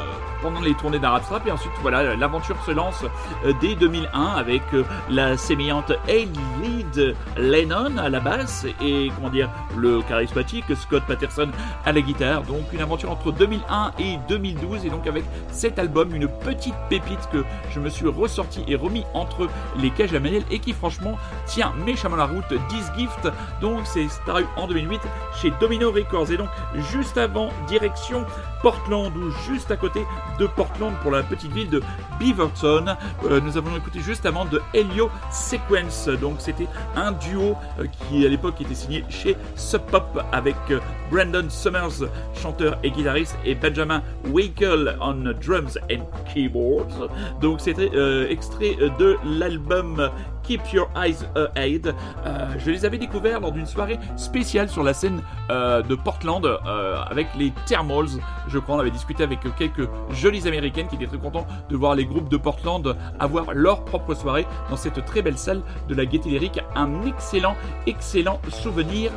pendant 0.42 0.62
les 0.62 0.74
tournées 0.74 1.00
d'Arab 1.00 1.24
Strap, 1.24 1.48
et 1.48 1.52
ensuite, 1.52 1.72
voilà, 1.82 2.16
l'aventure 2.16 2.56
se 2.66 2.72
lance 2.72 3.04
euh, 3.46 3.54
dès 3.62 3.76
2001 3.76 4.36
avec 4.36 4.62
euh, 4.74 4.84
la 5.10 5.38
sémillante 5.38 5.92
Lead 6.08 7.16
Lennon 7.38 7.98
à 7.98 8.10
la 8.10 8.20
basse 8.20 8.66
et, 8.82 9.12
comment 9.16 9.30
dire, 9.30 9.50
le 9.76 10.02
charismatique 10.02 10.66
Scott 10.76 11.04
Patterson 11.08 11.50
à 11.86 11.92
la 11.92 12.02
guitare. 12.02 12.44
Donc, 12.44 12.62
une 12.72 12.82
aventure 12.82 13.12
entre 13.12 13.32
2001 13.32 13.92
et 14.00 14.18
2012, 14.30 14.86
et 14.86 14.90
donc 14.90 15.08
avec 15.08 15.24
cet 15.52 15.80
album, 15.80 16.14
une 16.16 16.28
petite 16.28 16.76
pépite 16.90 17.30
que 17.32 17.44
je 17.72 17.80
me 17.80 17.90
suis 17.90 18.08
ressorti 18.08 18.64
et 18.68 18.76
remis 18.76 19.06
entre 19.14 19.48
les 19.78 19.90
cages 19.90 20.14
à 20.14 20.20
manel 20.20 20.44
et 20.52 20.60
qui 20.60 20.74
franchement 20.74 21.18
tient 21.46 21.74
méchamment 21.86 22.16
la 22.16 22.26
route 22.26 22.54
10 22.70 22.92
Gift 22.98 23.28
donc 23.62 23.82
c'est 23.86 24.08
paru 24.26 24.46
en 24.56 24.68
2008 24.68 25.02
chez 25.42 25.52
Domino 25.60 25.92
Records. 25.92 26.32
Et 26.32 26.38
donc 26.38 26.50
juste 26.92 27.18
avant 27.18 27.50
direction 27.68 28.26
Portland 28.62 29.16
ou 29.16 29.32
juste 29.50 29.72
à 29.72 29.78
côté 29.78 30.06
de 30.40 30.48
Portland 30.48 30.94
pour 31.02 31.12
la 31.12 31.24
petite 31.24 31.52
ville 31.52 31.70
de 31.70 31.82
Beaverton. 32.20 32.96
Euh, 33.26 33.40
nous 33.40 33.58
avons 33.58 33.76
écouté 33.76 34.00
juste 34.00 34.26
avant 34.26 34.46
de 34.46 34.62
Helio 34.74 35.10
Sequence. 35.32 36.10
Donc 36.22 36.36
c'était 36.40 36.68
un 36.96 37.12
duo 37.12 37.56
euh, 37.80 37.86
qui 38.10 38.26
à 38.26 38.30
l'époque 38.30 38.60
était 38.62 38.76
signé 38.76 39.04
chez 39.10 39.36
Sub 39.56 39.82
Pop 39.84 40.22
avec 40.32 40.56
euh, 40.72 40.80
Brandon 41.12 41.50
Summers 41.50 42.10
chanteur 42.34 42.78
et 42.84 42.92
guitariste 42.92 43.38
et 43.46 43.56
Benjamin 43.56 44.02
Winkle 44.32 44.98
on 45.02 45.34
drums 45.46 45.78
and 45.92 46.06
keyboards. 46.34 47.10
Donc 47.42 47.62
c'était 47.62 47.92
extrait 48.30 48.76
de 49.00 49.18
l'album 49.24 50.10
Keep 50.48 50.72
Your 50.72 50.90
Eyes 50.96 51.28
Ahead. 51.36 51.94
Euh, 52.26 52.48
je 52.58 52.72
les 52.72 52.86
avais 52.86 52.98
découverts 52.98 53.42
lors 53.42 53.52
d'une 53.52 53.66
soirée 53.66 54.00
spéciale 54.16 54.70
sur 54.70 54.82
la 54.82 54.94
scène 54.94 55.22
euh, 55.50 55.82
de 55.82 55.94
Portland 55.94 56.46
euh, 56.46 57.02
avec 57.06 57.28
les 57.38 57.52
Thermals. 57.66 58.22
Je 58.48 58.58
crois 58.58 58.78
on 58.78 58.80
avait 58.80 58.90
discuté 58.92 59.24
avec 59.24 59.40
quelques 59.58 59.90
jolies 60.12 60.48
américaines 60.48 60.88
qui 60.88 60.96
étaient 60.96 61.08
très 61.08 61.18
contents 61.18 61.46
de 61.70 61.76
voir 61.76 61.96
les 61.96 62.06
groupes 62.06 62.30
de 62.30 62.38
Portland 62.38 62.96
avoir 63.20 63.54
leur 63.54 63.84
propre 63.84 64.14
soirée 64.14 64.46
dans 64.70 64.78
cette 64.78 65.04
très 65.04 65.22
belle 65.22 65.38
salle 65.38 65.62
de 65.90 65.96
la 65.96 66.06
Gaieté 66.06 66.30
Lyrique. 66.30 66.62
Un 66.76 67.06
excellent, 67.06 67.56
excellent 67.86 68.40
souvenir 68.50 69.12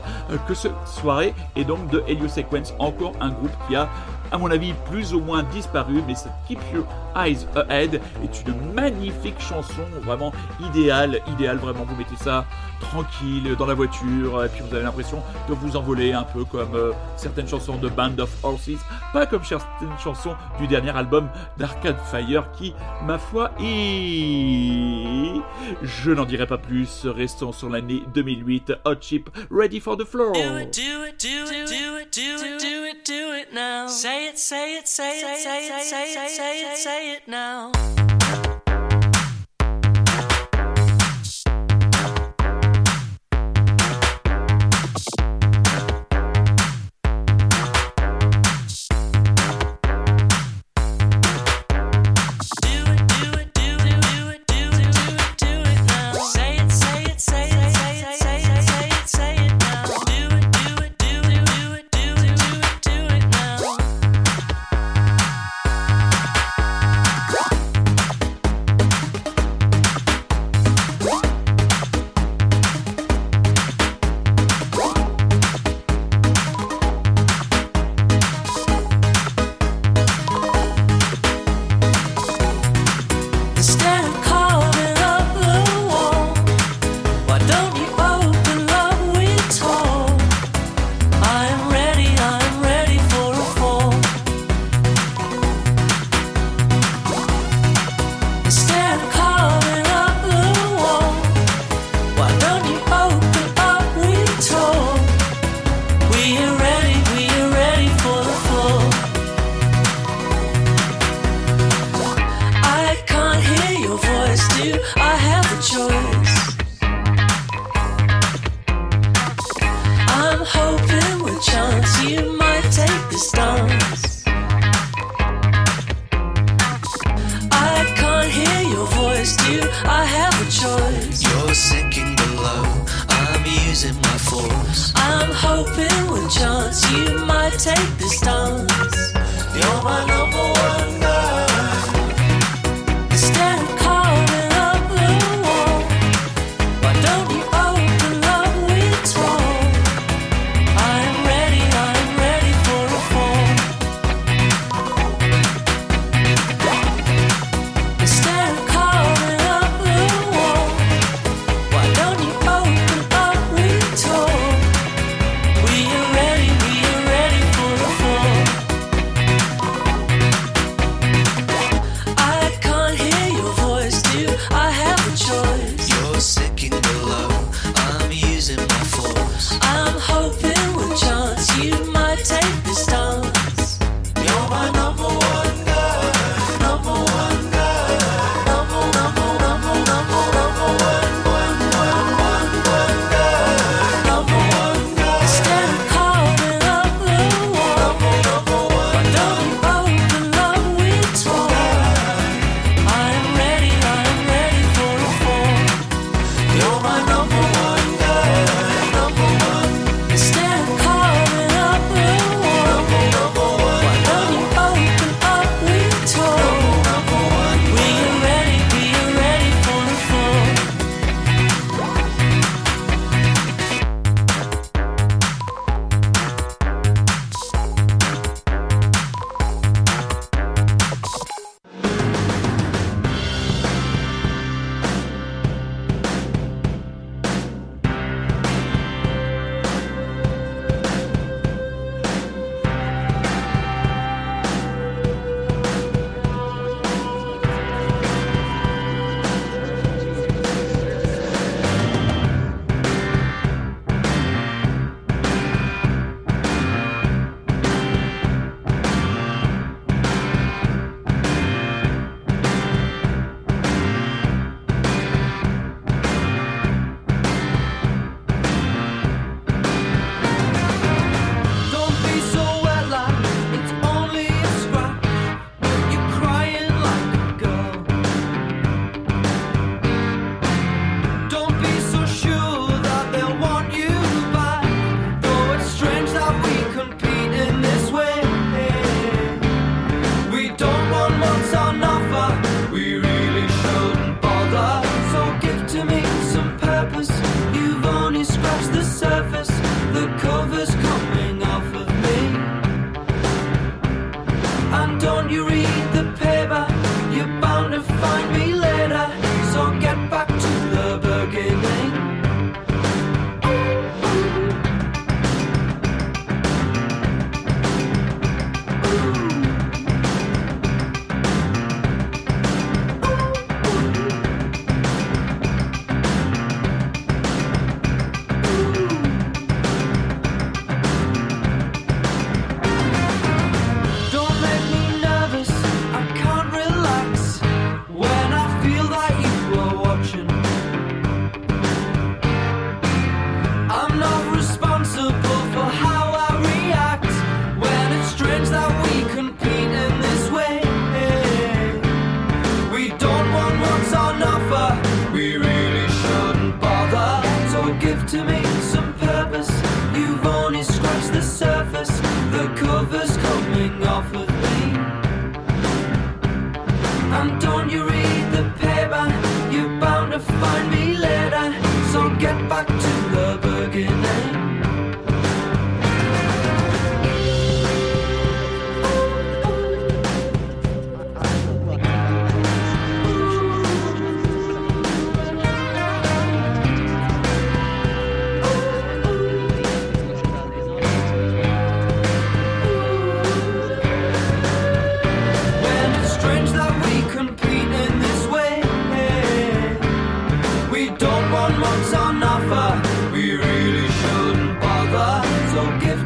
que 0.49 0.55
cette 0.55 0.73
soirée 0.87 1.33
et 1.55 1.65
donc 1.65 1.89
de 1.91 2.03
Helio 2.09 2.27
Sequence, 2.27 2.75
encore 2.81 3.13
un 3.21 3.31
groupe 3.31 3.53
qui 3.69 3.77
a 3.77 3.89
à 4.33 4.39
mon 4.39 4.51
avis, 4.51 4.75
plus 4.91 5.15
ou 5.15 5.21
moins 5.21 5.43
disparu, 5.43 6.03
mais 6.07 6.15
cette 6.15 6.33
Keep 6.47 6.61
Your 6.73 6.85
Eyes 7.17 7.47
Ahead. 7.55 8.01
Est 8.23 8.45
une 8.47 8.73
magnifique 8.75 9.41
chanson, 9.41 9.83
vraiment 10.03 10.33
idéale, 10.61 11.21
idéale, 11.33 11.59
vraiment, 11.59 11.85
vous 11.85 11.97
mettez 11.97 12.17
ça 12.17 12.45
tranquille 12.81 13.55
dans 13.59 13.67
la 13.67 13.75
voiture, 13.75 14.45
et 14.45 14.49
puis 14.49 14.63
vous 14.63 14.75
avez 14.75 14.85
l'impression 14.85 15.23
de 15.49 15.55
vous 15.55 15.77
envoler 15.77 16.13
un 16.13 16.25
peu 16.25 16.45
comme 16.45 16.75
euh, 16.75 16.93
certaines 17.17 17.49
chansons 17.49 17.77
de 17.77 17.89
Band 17.89 18.19
of 18.19 18.31
Horses, 18.43 18.81
pas 19.13 19.27
comme 19.27 19.45
certaines 19.45 19.99
chansons 20.03 20.35
du 20.59 20.67
dernier 20.67 20.91
album 20.91 21.29
d'Arcade 21.59 21.99
Fire 22.11 22.51
qui, 22.53 22.75
ma 23.05 23.19
foi, 23.19 23.51
est... 23.61 25.41
Je 25.83 26.11
n'en 26.11 26.25
dirai 26.25 26.47
pas 26.47 26.59
plus, 26.59 27.07
restons 27.07 27.53
sur 27.53 27.69
l'année 27.69 28.03
2008, 28.15 28.73
Hot 28.85 28.95
Chip, 29.01 29.31
Ready 29.51 29.81
for 29.81 29.97
the 29.97 30.05
Floor. 30.05 30.33
Do 30.33 30.59
it, 30.59 30.73
do 30.73 31.05
it, 31.05 31.21
do 31.21 31.29
it, 31.29 31.69
do 31.69 31.97
it, 31.99 32.13
do 32.13 32.45
it, 32.45 32.61
do 32.61 32.85
it, 32.85 33.07
do 33.07 33.35
it 33.35 33.55
now. 33.55 33.87
Say 33.89 34.29
it, 34.29 34.39
say 34.39 34.79
it, 34.79 34.87
say 34.87 35.21
it, 35.21 35.39
say 35.39 35.67
it, 35.67 35.85
say 35.85 36.13
it, 36.13 36.31
say 36.31 36.63
it, 36.63 36.77
say 36.77 37.13
it 37.15 37.29
now. 37.29 37.73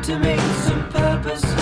To 0.07 0.18
me 0.18 0.36
some 0.66 0.86
purpose. 0.90 1.53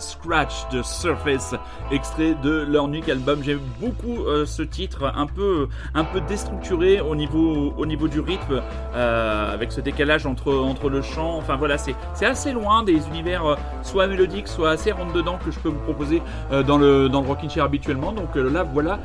Scratch 0.00 0.68
the 0.70 0.82
Surface, 0.82 1.54
extrait 1.92 2.34
de 2.42 2.66
leur 2.68 2.88
unique 2.88 3.08
album. 3.08 3.40
J'aime 3.42 3.60
beaucoup 3.80 4.24
euh, 4.24 4.46
ce 4.46 4.62
titre, 4.62 5.12
un 5.14 5.26
peu, 5.26 5.68
déstructuré 6.28 7.00
au 7.00 7.14
niveau, 7.14 7.72
au 7.76 7.86
niveau 7.86 8.08
du 8.08 8.20
rythme, 8.20 8.62
euh, 8.94 9.54
avec 9.54 9.70
ce 9.70 9.80
décalage 9.80 10.26
entre, 10.26 10.88
le 10.88 11.02
chant. 11.02 11.36
Enfin 11.36 11.56
voilà, 11.56 11.78
c'est, 11.78 11.94
assez 12.22 12.52
loin 12.52 12.82
des 12.82 13.06
univers 13.08 13.46
euh, 13.46 13.54
soit 13.82 14.06
mélodiques, 14.06 14.48
soit 14.48 14.70
assez 14.70 14.90
rentre 14.90 15.12
dedans 15.12 15.38
que 15.44 15.50
je 15.50 15.58
peux 15.58 15.68
vous 15.68 15.80
proposer 15.80 16.22
dans 16.66 16.78
le, 16.78 17.08
dans 17.08 17.20
le 17.20 17.28
Rockin' 17.28 17.48
Chair 17.48 17.64
habituellement. 17.64 18.12
Donc 18.12 18.34
là, 18.34 18.62
voilà 18.64 18.98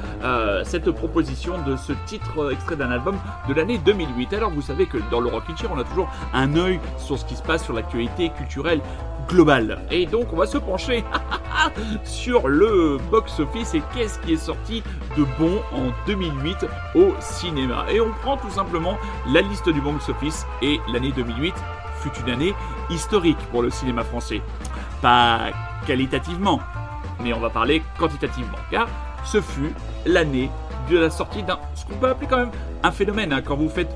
cette 0.64 0.90
proposition 0.92 1.62
de 1.66 1.76
ce 1.76 1.94
titre 2.06 2.52
extrait 2.52 2.76
d'un 2.76 2.92
album 2.92 3.18
de 3.48 3.54
l'année 3.54 3.78
2008. 3.78 4.34
Alors 4.34 4.52
vous 4.52 4.62
savez 4.62 4.86
que 4.86 4.98
dans 5.12 5.20
le 5.20 5.30
Rockin' 5.30 5.56
Chair, 5.58 5.70
on 5.74 5.80
a 5.80 5.84
toujours 5.84 6.10
un 6.34 6.56
œil 6.56 6.80
sur 6.98 7.18
ce 7.18 7.26
qui 7.26 7.36
se 7.36 7.44
passe 7.44 7.64
sur 7.64 7.74
l'actualité 7.74 8.30
culturelle 8.30 8.82
globale. 9.30 9.80
Et 9.92 10.06
donc 10.06 10.34
on 10.34 10.36
va 10.36 10.48
se 10.48 10.58
pencher 10.58 11.06
sur 12.04 12.48
le 12.48 12.98
box-office 13.10 13.76
et 13.76 13.82
qu'est-ce 13.94 14.20
qui 14.20 14.34
est 14.34 14.38
sorti 14.38 14.84
de 15.16 15.24
bon 15.40 15.62
en 15.72 15.92
2008 16.08 16.66
au 16.96 17.14
cinéma. 17.20 17.86
Et 17.92 18.02
on 18.02 18.12
prend 18.22 18.38
tout 18.38 18.50
simplement 18.50 18.98
la 19.32 19.42
liste 19.42 19.70
du 19.70 19.80
box-office 19.80 20.46
et 20.62 20.80
l'année 20.92 21.14
2008 21.16 21.54
fut 22.02 22.12
une 22.26 22.34
année 22.34 22.54
historique 22.90 23.38
pour 23.52 23.62
le 23.62 23.70
cinéma 23.70 24.04
français. 24.04 24.42
Pas 25.02 25.52
qualitativement, 25.86 26.60
mais 27.22 27.34
on 27.34 27.40
va 27.40 27.50
parler 27.50 27.84
quantitativement, 27.98 28.58
car 28.72 28.88
ce 29.26 29.42
fut 29.42 29.74
l'année 30.06 30.50
de 30.90 30.98
la 30.98 31.10
sortie 31.10 31.44
d'un, 31.44 31.60
ce 31.76 31.86
qu'on 31.86 31.96
peut 31.96 32.08
appeler 32.08 32.28
quand 32.28 32.38
même 32.38 32.52
un 32.84 32.92
phénomène, 32.92 33.32
hein. 33.34 33.42
quand 33.44 33.56
vous 33.56 33.70
faites 33.70 33.96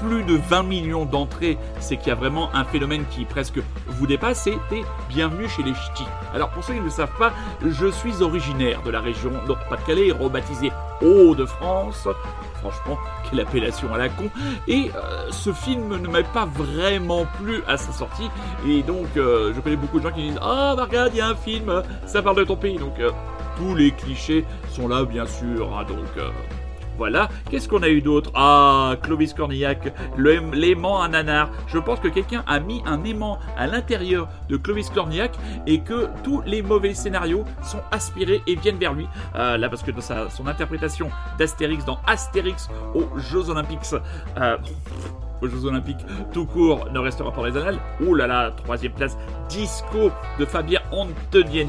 plus 0.00 0.24
de 0.24 0.36
20 0.36 0.62
millions 0.64 1.04
d'entrées, 1.04 1.58
c'est 1.80 1.96
qu'il 1.96 2.08
y 2.08 2.12
a 2.12 2.14
vraiment 2.14 2.50
un 2.54 2.64
phénomène 2.64 3.04
qui 3.10 3.24
presque 3.24 3.60
vous 3.86 4.06
dépasse, 4.06 4.42
c'était 4.42 4.82
Bienvenue 5.08 5.48
chez 5.48 5.62
les 5.62 5.72
Ch'tis. 5.72 6.04
Alors 6.34 6.50
pour 6.50 6.64
ceux 6.64 6.74
qui 6.74 6.80
ne 6.80 6.84
le 6.84 6.90
savent 6.90 7.16
pas, 7.18 7.32
je 7.64 7.86
suis 7.90 8.22
originaire 8.22 8.82
de 8.82 8.90
la 8.90 9.00
région 9.00 9.30
Nord-Pas-de-Calais, 9.46 10.12
rebaptisée 10.12 10.72
Hauts-de-France. 11.02 12.08
Franchement, 12.60 12.98
quelle 13.28 13.40
appellation 13.40 13.92
à 13.92 13.98
la 13.98 14.08
con. 14.08 14.30
Et 14.68 14.90
euh, 14.94 15.30
ce 15.30 15.52
film 15.52 15.96
ne 16.00 16.08
m'a 16.08 16.22
pas 16.22 16.46
vraiment 16.46 17.26
plu 17.42 17.62
à 17.68 17.76
sa 17.76 17.92
sortie. 17.92 18.30
Et 18.66 18.82
donc, 18.82 19.06
euh, 19.16 19.52
je 19.54 19.60
connais 19.60 19.76
beaucoup 19.76 19.98
de 19.98 20.04
gens 20.08 20.14
qui 20.14 20.22
disent 20.22 20.38
Ah, 20.40 20.74
regarde, 20.78 21.10
il 21.12 21.18
y 21.18 21.20
a 21.20 21.28
un 21.28 21.34
film, 21.34 21.82
ça 22.06 22.22
parle 22.22 22.36
de 22.36 22.44
ton 22.44 22.56
pays. 22.56 22.78
Donc, 22.78 22.98
euh, 23.00 23.10
tous 23.58 23.74
les 23.74 23.90
clichés 23.90 24.46
sont 24.70 24.88
là, 24.88 25.04
bien 25.04 25.26
sûr. 25.26 25.76
hein, 25.76 25.84
donc, 25.86 25.98
voilà. 26.96 27.28
Qu'est-ce 27.50 27.68
qu'on 27.68 27.82
a 27.82 27.88
eu 27.88 28.00
d'autre? 28.00 28.30
Ah, 28.34 28.96
Clovis 29.02 29.34
Cornillac, 29.34 29.92
l'aimant 30.16 31.00
à 31.02 31.08
nanar. 31.08 31.50
Je 31.66 31.78
pense 31.78 32.00
que 32.00 32.08
quelqu'un 32.08 32.44
a 32.46 32.60
mis 32.60 32.82
un 32.86 33.02
aimant 33.04 33.38
à 33.56 33.66
l'intérieur 33.66 34.28
de 34.48 34.56
Clovis 34.56 34.90
Cornillac 34.90 35.32
et 35.66 35.80
que 35.80 36.08
tous 36.22 36.42
les 36.46 36.62
mauvais 36.62 36.94
scénarios 36.94 37.44
sont 37.62 37.80
aspirés 37.90 38.42
et 38.46 38.56
viennent 38.56 38.78
vers 38.78 38.94
lui. 38.94 39.06
Euh, 39.34 39.56
là, 39.56 39.68
parce 39.68 39.82
que 39.82 39.90
dans 39.90 40.00
sa, 40.00 40.30
son 40.30 40.46
interprétation 40.46 41.10
d'Astérix 41.38 41.84
dans 41.84 41.98
Astérix 42.06 42.68
aux 42.94 43.18
Jeux 43.18 43.50
Olympiques. 43.50 43.80
euh, 44.38 44.56
aux 45.42 45.48
Jeux 45.48 45.66
Olympiques 45.66 46.04
tout 46.32 46.46
court 46.46 46.88
ne 46.92 46.98
restera 46.98 47.32
pas 47.32 47.46
les 47.46 47.56
annales. 47.56 47.78
Ouh 48.00 48.14
là 48.14 48.26
là, 48.26 48.50
troisième 48.50 48.92
place, 48.92 49.16
Disco 49.48 50.10
de 50.38 50.44
Fabien 50.44 50.80
Antoniente 50.90 51.68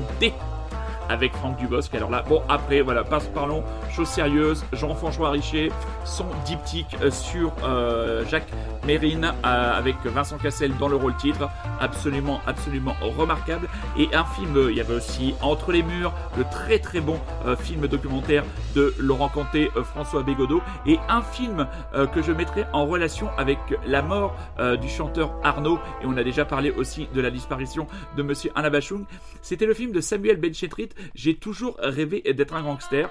avec 1.09 1.33
Franck 1.33 1.57
Dubosc. 1.57 1.93
Alors 1.93 2.09
là, 2.09 2.23
bon, 2.27 2.41
après, 2.49 2.81
voilà, 2.81 3.03
passe, 3.03 3.27
parlons, 3.27 3.63
chose 3.91 4.07
sérieuse. 4.07 4.63
Jean-François 4.73 5.29
Richer, 5.31 5.71
son 6.03 6.25
diptyque 6.45 6.95
euh, 7.01 7.11
sur 7.11 7.53
euh, 7.63 8.25
Jacques 8.29 8.51
Mérine, 8.85 9.33
euh, 9.45 9.77
avec 9.77 9.95
Vincent 10.05 10.37
Cassel 10.37 10.75
dans 10.77 10.87
le 10.87 10.95
rôle 10.95 11.15
titre. 11.17 11.49
Absolument, 11.79 12.41
absolument 12.45 12.95
remarquable. 13.01 13.67
Et 13.97 14.07
un 14.13 14.25
film, 14.25 14.67
il 14.69 14.75
y 14.75 14.81
avait 14.81 14.95
aussi 14.95 15.33
Entre 15.41 15.71
les 15.71 15.83
murs, 15.83 16.13
le 16.37 16.43
très 16.43 16.79
très 16.79 17.01
bon 17.01 17.19
euh, 17.45 17.55
film 17.55 17.87
documentaire 17.87 18.43
de 18.75 18.93
Laurent 18.99 19.29
Canté, 19.29 19.69
euh, 19.75 19.83
François 19.83 20.23
Bégodeau. 20.23 20.61
Et 20.85 20.99
un 21.09 21.21
film 21.21 21.67
que 22.13 22.21
je 22.21 22.31
mettrai 22.31 22.65
en 22.73 22.85
relation 22.85 23.29
avec 23.37 23.57
la 23.85 24.01
mort 24.01 24.35
du 24.81 24.89
chanteur 24.89 25.33
Arnaud. 25.43 25.79
Et 26.01 26.05
on 26.05 26.17
a 26.17 26.23
déjà 26.23 26.45
parlé 26.45 26.71
aussi 26.71 27.07
de 27.13 27.21
la 27.21 27.31
disparition 27.31 27.87
de 28.15 28.23
monsieur 28.23 28.51
Alain 28.55 28.69
Bachung. 28.69 29.05
C'était 29.41 29.65
le 29.65 29.73
film 29.73 29.91
de 29.91 30.01
Samuel 30.01 30.37
Benchetrit. 30.37 30.89
J'ai 31.15 31.35
toujours 31.35 31.77
rêvé 31.79 32.21
d'être 32.21 32.53
un 32.53 32.63
gangster. 32.63 33.09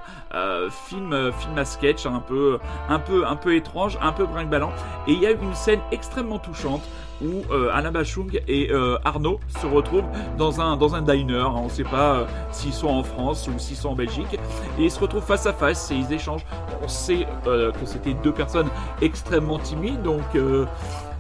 Film, 0.89 1.33
film 1.33 1.59
à 1.59 1.65
sketch, 1.65 2.07
un 2.07 2.21
peu, 2.21 2.59
un 2.89 2.99
peu, 2.99 3.27
un 3.27 3.37
peu 3.37 3.55
étrange, 3.55 3.99
un 4.01 4.13
peu 4.13 4.27
brinque-ballant. 4.27 4.73
Et 5.07 5.13
il 5.13 5.21
y 5.21 5.27
a 5.27 5.31
une 5.31 5.55
scène 5.65 5.81
extrêmement 5.93 6.39
touchante 6.39 6.83
où 7.23 7.43
euh, 7.51 7.71
Alain 7.73 7.91
Bachung 7.91 8.39
et 8.49 8.71
euh, 8.71 8.99
Arnaud 9.05 9.41
se 9.61 9.67
retrouvent 9.67 10.05
dans 10.37 10.61
un, 10.61 10.77
dans 10.77 10.95
un 10.95 11.01
diner. 11.01 11.39
hein. 11.39 11.55
on 11.57 11.65
ne 11.65 11.69
sait 11.71 11.85
pas 11.85 12.17
euh, 12.17 12.25
s'ils 12.51 12.75
sont 12.75 12.89
en 12.89 13.03
France 13.03 13.49
ou 13.49 13.59
s'ils 13.59 13.77
sont 13.77 13.91
en 13.91 13.95
Belgique. 13.95 14.39
Et 14.79 14.85
ils 14.85 14.91
se 14.91 15.01
retrouvent 15.01 15.25
face 15.25 15.47
à 15.47 15.55
face 15.55 15.91
et 15.91 15.95
ils 15.95 16.13
échangent. 16.13 16.45
On 16.83 16.89
sait 16.89 17.27
que 17.45 17.87
c'était 17.87 18.13
deux 18.15 18.33
personnes 18.33 18.69
extrêmement 19.01 19.59
timides, 19.59 20.03
donc 20.03 20.23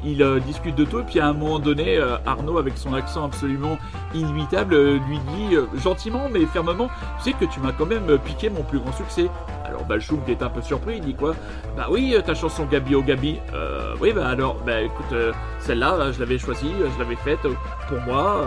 ils 0.04 0.22
euh, 0.22 0.38
discutent 0.40 0.74
de 0.74 0.84
tout. 0.84 1.00
Et 1.00 1.04
puis 1.04 1.20
à 1.20 1.28
un 1.28 1.32
moment 1.32 1.58
donné, 1.58 1.96
euh, 1.96 2.16
Arnaud, 2.26 2.58
avec 2.58 2.76
son 2.76 2.94
accent 2.94 3.24
absolument 3.24 3.78
inimitable, 4.14 4.74
euh, 4.74 4.98
lui 5.08 5.18
dit 5.18 5.56
gentiment 5.82 6.28
mais 6.30 6.44
fermement 6.46 6.88
Tu 7.18 7.30
sais 7.30 7.32
que 7.32 7.44
tu 7.44 7.60
m'as 7.60 7.72
quand 7.72 7.86
même 7.86 8.18
piqué 8.18 8.50
mon 8.50 8.62
plus 8.62 8.78
grand 8.78 8.92
succès. 8.92 9.28
Alors 9.64 9.84
Balchoum 9.84 10.20
est 10.28 10.42
un 10.42 10.50
peu 10.50 10.62
surpris, 10.62 10.96
il 10.98 11.04
dit 11.04 11.14
quoi 11.14 11.34
Bah 11.76 11.86
oui, 11.90 12.14
ta 12.24 12.34
chanson 12.34 12.66
Gabi 12.70 12.94
au 12.94 13.02
Gabi. 13.02 13.40
Euh, 13.54 13.94
oui, 14.00 14.12
bah 14.12 14.28
alors, 14.28 14.56
bah 14.64 14.82
écoute, 14.82 15.16
celle-là, 15.58 16.12
je 16.12 16.20
l'avais 16.20 16.38
choisie, 16.38 16.70
je 16.94 16.98
l'avais 16.98 17.16
faite 17.16 17.40
pour 17.88 18.00
moi. 18.02 18.44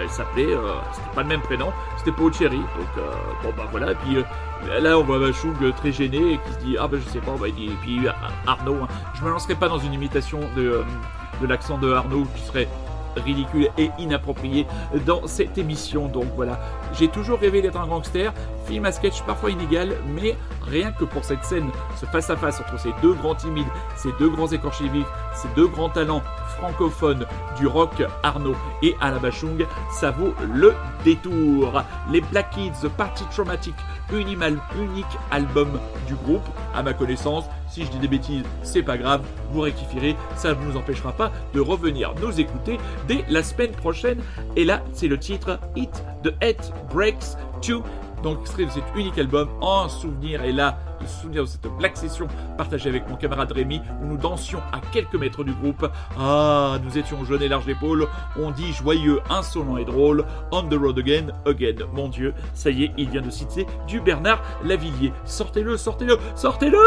elle 0.00 0.10
s'appelait, 0.10 0.56
c'était 0.92 1.14
pas 1.14 1.22
le 1.22 1.28
même 1.28 1.40
prénom, 1.40 1.72
c'était 1.96 2.12
Paul 2.12 2.32
Cherry. 2.32 2.58
Donc 2.58 3.04
bon 3.42 3.50
bah 3.56 3.64
voilà. 3.70 3.92
Et 3.92 3.96
puis 3.96 4.18
là, 4.80 4.98
on 4.98 5.02
voit 5.02 5.18
euh, 5.18 5.72
très 5.76 5.92
gêné 5.92 6.34
et 6.34 6.38
qui 6.38 6.52
se 6.52 6.58
dit 6.64 6.76
ah 6.78 6.88
bah 6.88 6.98
je 7.04 7.08
sais 7.10 7.20
pas. 7.20 7.34
Bah, 7.38 7.48
et 7.48 7.52
puis 7.52 8.06
euh, 8.06 8.12
Arnaud, 8.46 8.82
hein, 8.82 8.88
je 9.14 9.24
me 9.24 9.30
lancerai 9.30 9.54
pas 9.54 9.68
dans 9.68 9.78
une 9.78 9.92
imitation 9.92 10.40
de, 10.56 10.62
euh, 10.62 10.84
de 11.40 11.46
l'accent 11.46 11.78
de 11.78 11.92
Arnaud 11.92 12.26
qui 12.34 12.42
serait 12.42 12.68
ridicule 13.16 13.68
et 13.78 13.90
inapproprié 13.98 14.66
dans 15.06 15.26
cette 15.26 15.58
émission. 15.58 16.08
Donc 16.08 16.26
voilà, 16.36 16.60
j'ai 16.92 17.08
toujours 17.08 17.38
rêvé 17.38 17.62
d'être 17.62 17.78
un 17.78 17.86
gangster, 17.86 18.32
film 18.66 18.84
à 18.84 18.92
sketch 18.92 19.22
parfois 19.22 19.50
inégal, 19.50 19.96
mais 20.06 20.36
rien 20.62 20.92
que 20.92 21.04
pour 21.04 21.24
cette 21.24 21.44
scène, 21.44 21.70
ce 21.96 22.06
face-à-face 22.06 22.60
entre 22.60 22.78
ces 22.78 22.92
deux 23.02 23.14
grands 23.14 23.34
timides, 23.34 23.66
ces 23.96 24.10
deux 24.18 24.28
grands 24.28 24.48
écorchés 24.48 24.88
vifs, 24.88 25.06
ces 25.34 25.48
deux 25.56 25.66
grands 25.66 25.88
talents 25.88 26.22
francophones 26.58 27.26
du 27.58 27.66
rock 27.66 28.02
Arnaud 28.22 28.56
et 28.82 28.94
Alabachung, 29.00 29.64
ça 29.90 30.10
vaut 30.10 30.34
le 30.54 30.74
détour. 31.04 31.82
Les 32.10 32.20
Black 32.20 32.50
Kids, 32.50 32.88
Party 32.96 33.24
Traumatic, 33.30 33.74
unimal, 34.12 34.58
unique 34.78 35.06
album 35.30 35.78
du 36.06 36.14
groupe, 36.14 36.46
à 36.74 36.82
ma 36.82 36.92
connaissance. 36.92 37.44
Si 37.68 37.84
je 37.84 37.90
dis 37.90 37.98
des 37.98 38.08
bêtises, 38.08 38.44
c'est 38.62 38.82
pas 38.82 38.96
grave, 38.96 39.22
vous 39.52 39.60
rectifierez, 39.60 40.16
ça 40.36 40.54
ne 40.54 40.64
nous 40.64 40.76
empêchera 40.76 41.12
pas 41.12 41.30
de 41.54 41.60
revenir 41.60 42.14
nous 42.20 42.40
écouter 42.40 42.78
dès 43.06 43.24
la 43.28 43.42
semaine 43.42 43.72
prochaine. 43.72 44.20
Et 44.56 44.64
là, 44.64 44.82
c'est 44.92 45.08
le 45.08 45.18
titre 45.18 45.58
Hit 45.76 46.02
the 46.22 46.32
Head 46.40 46.58
Breaks 46.92 47.36
2. 47.66 47.80
Donc, 48.22 48.40
extrait 48.40 48.64
de 48.64 48.70
cet 48.70 48.84
unique 48.96 49.18
album 49.18 49.48
en 49.60 49.88
souvenir, 49.88 50.42
et 50.42 50.52
là, 50.52 50.78
le 51.00 51.06
souvenir 51.06 51.42
de 51.42 51.48
cette 51.48 51.68
Black 51.78 51.96
Session 51.96 52.26
partagée 52.56 52.88
avec 52.88 53.08
mon 53.08 53.16
camarade 53.16 53.52
Rémi, 53.52 53.80
où 54.02 54.06
nous 54.06 54.16
dansions 54.16 54.60
à 54.72 54.80
quelques 54.92 55.14
mètres 55.14 55.44
du 55.44 55.52
groupe. 55.52 55.88
Ah, 56.18 56.78
nous 56.82 56.98
étions 56.98 57.24
jeunes 57.24 57.42
et 57.42 57.48
larges 57.48 57.66
d'épaule, 57.66 58.08
on 58.36 58.50
dit 58.50 58.72
joyeux, 58.72 59.20
insolent 59.30 59.76
et 59.76 59.84
drôle. 59.84 60.24
On 60.50 60.62
the 60.62 60.74
road 60.74 60.98
again, 60.98 61.28
again. 61.46 61.86
Mon 61.92 62.08
Dieu, 62.08 62.34
ça 62.54 62.70
y 62.70 62.84
est, 62.84 62.92
il 62.96 63.10
vient 63.10 63.22
de 63.22 63.30
citer 63.30 63.66
du 63.86 64.00
Bernard 64.00 64.42
Lavillier. 64.64 65.12
Sortez-le, 65.24 65.76
sortez-le, 65.76 66.18
sortez-le 66.34 66.78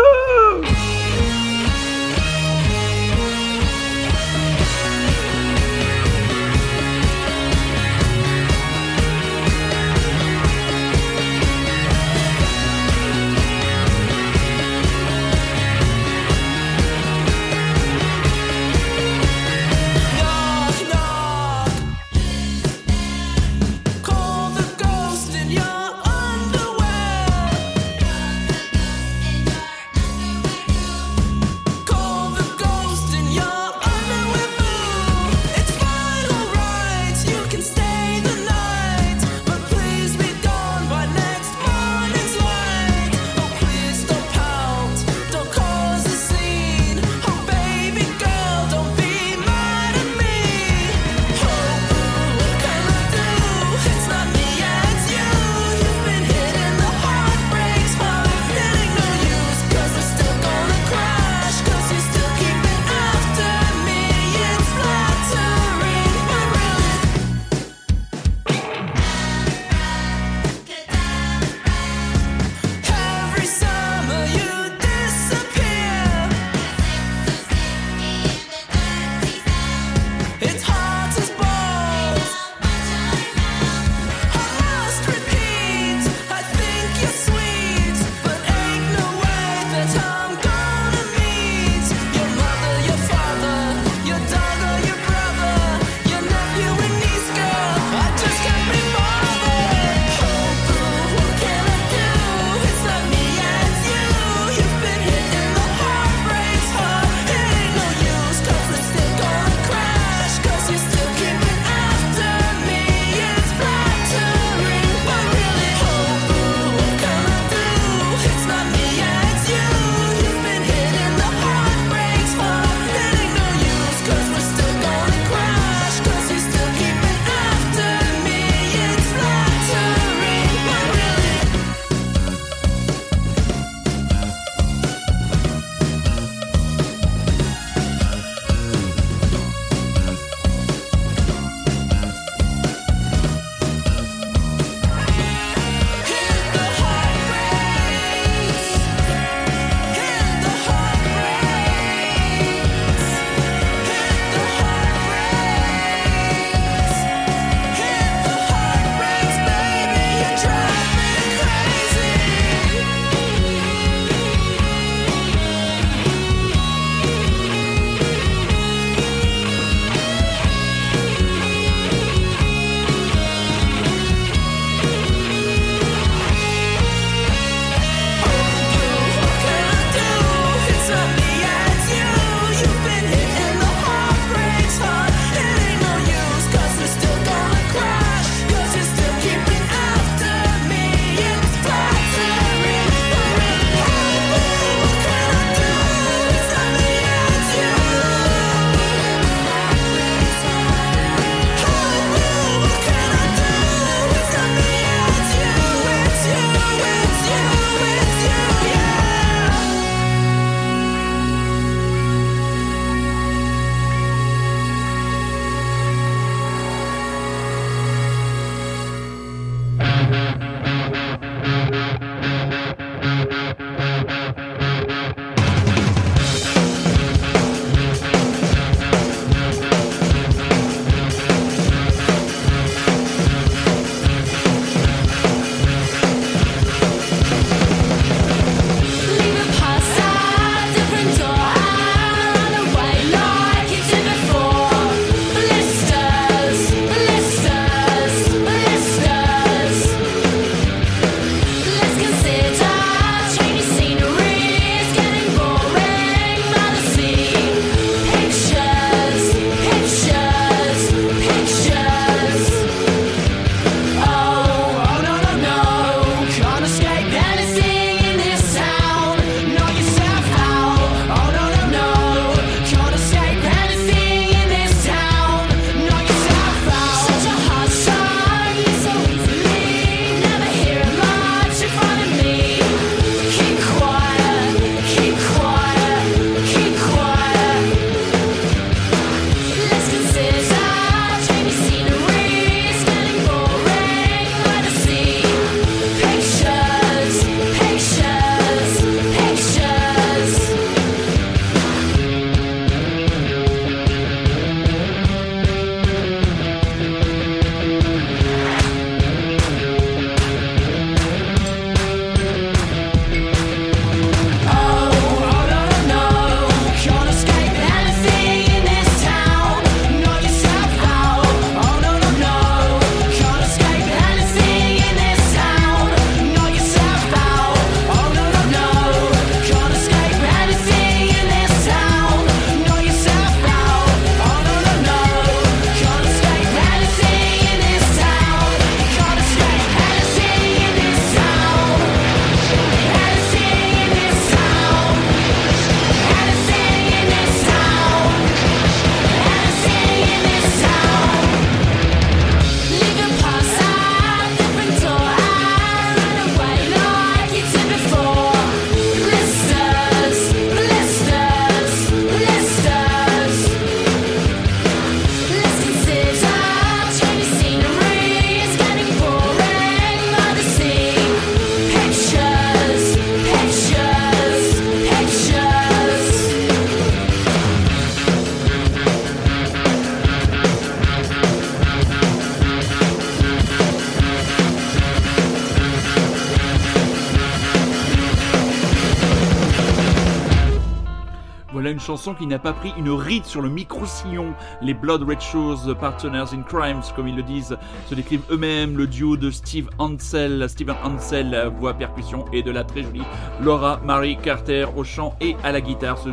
chanson 392.02 392.16
qui 392.16 392.26
n'a 392.26 392.40
pas 392.40 392.54
pris 392.54 392.74
une 392.80 392.90
ride 392.90 393.26
sur 393.26 393.42
le 393.42 393.50
micro-sillon. 393.50 394.34
Les 394.64 394.74
Blood 394.74 395.04
Red 395.04 395.22
Shoes, 395.22 395.72
Partners 395.80 396.34
in 396.34 396.42
Crimes, 396.42 396.82
comme 396.96 397.08
ils 397.08 397.16
le 397.16 397.22
disent, 397.22 397.56
se 397.88 397.94
décrivent 397.94 398.24
eux-mêmes. 398.32 398.76
Le 398.76 398.88
duo 398.88 399.18
de 399.18 399.30
Steve 399.30 399.70
Ansel, 399.78 400.50
Steven 400.50 400.76
Ansel, 400.84 401.52
voix 401.60 401.76
percussion, 401.76 402.26
et 402.34 402.42
de 402.42 402.50
la 402.50 402.64
très 402.64 402.82
jolie 402.82 403.04
Laura 403.40 403.80
Marie 403.86 404.18
Carter 404.18 404.66
au 404.76 404.84
chant 404.84 405.16
et 405.22 405.36
à 405.44 405.52
la 405.52 405.62
guitare. 405.62 406.00
Ce 406.00 406.10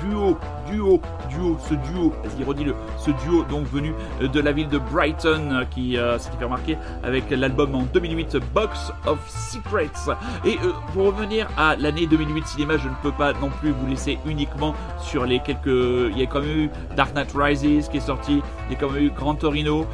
duo, 0.00 0.36
duo, 0.70 1.00
duo, 1.30 1.58
ce 1.68 1.74
duo, 1.74 2.12
vas-y 2.24 2.44
redis-le, 2.44 2.74
ce 2.98 3.10
duo 3.10 3.44
donc 3.44 3.66
venu 3.66 3.94
de 4.20 4.40
la 4.40 4.52
ville 4.52 4.68
de 4.68 4.78
Brighton 4.78 5.66
qui 5.70 5.96
euh, 5.96 6.18
s'est 6.18 6.30
fait 6.38 6.44
remarquer 6.44 6.76
avec 7.02 7.30
l'album 7.30 7.74
en 7.74 7.82
2008 7.82 8.36
Box 8.54 8.92
of 9.06 9.18
Secrets. 9.28 10.14
Et 10.44 10.58
euh, 10.64 10.72
pour 10.92 11.06
revenir 11.06 11.48
à 11.56 11.76
l'année 11.76 12.06
2008 12.06 12.46
cinéma, 12.46 12.76
je 12.76 12.88
ne 12.88 12.94
peux 13.02 13.12
pas 13.12 13.32
non 13.34 13.50
plus 13.50 13.70
vous 13.70 13.86
laisser 13.86 14.18
uniquement 14.26 14.74
sur 15.00 15.24
les 15.24 15.40
quelques. 15.40 15.66
Il 15.66 16.18
y 16.18 16.22
a 16.22 16.26
quand 16.26 16.40
même 16.40 16.64
eu 16.64 16.70
Dark 16.96 17.14
Knight 17.14 17.32
Rises 17.34 17.88
qui 17.88 17.98
est 17.98 18.00
sorti, 18.00 18.42
il 18.68 18.72
y 18.72 18.76
a 18.76 18.78
quand 18.78 18.90
même 18.90 19.04
eu 19.04 19.10
Grand 19.10 19.34
Torino. 19.34 19.86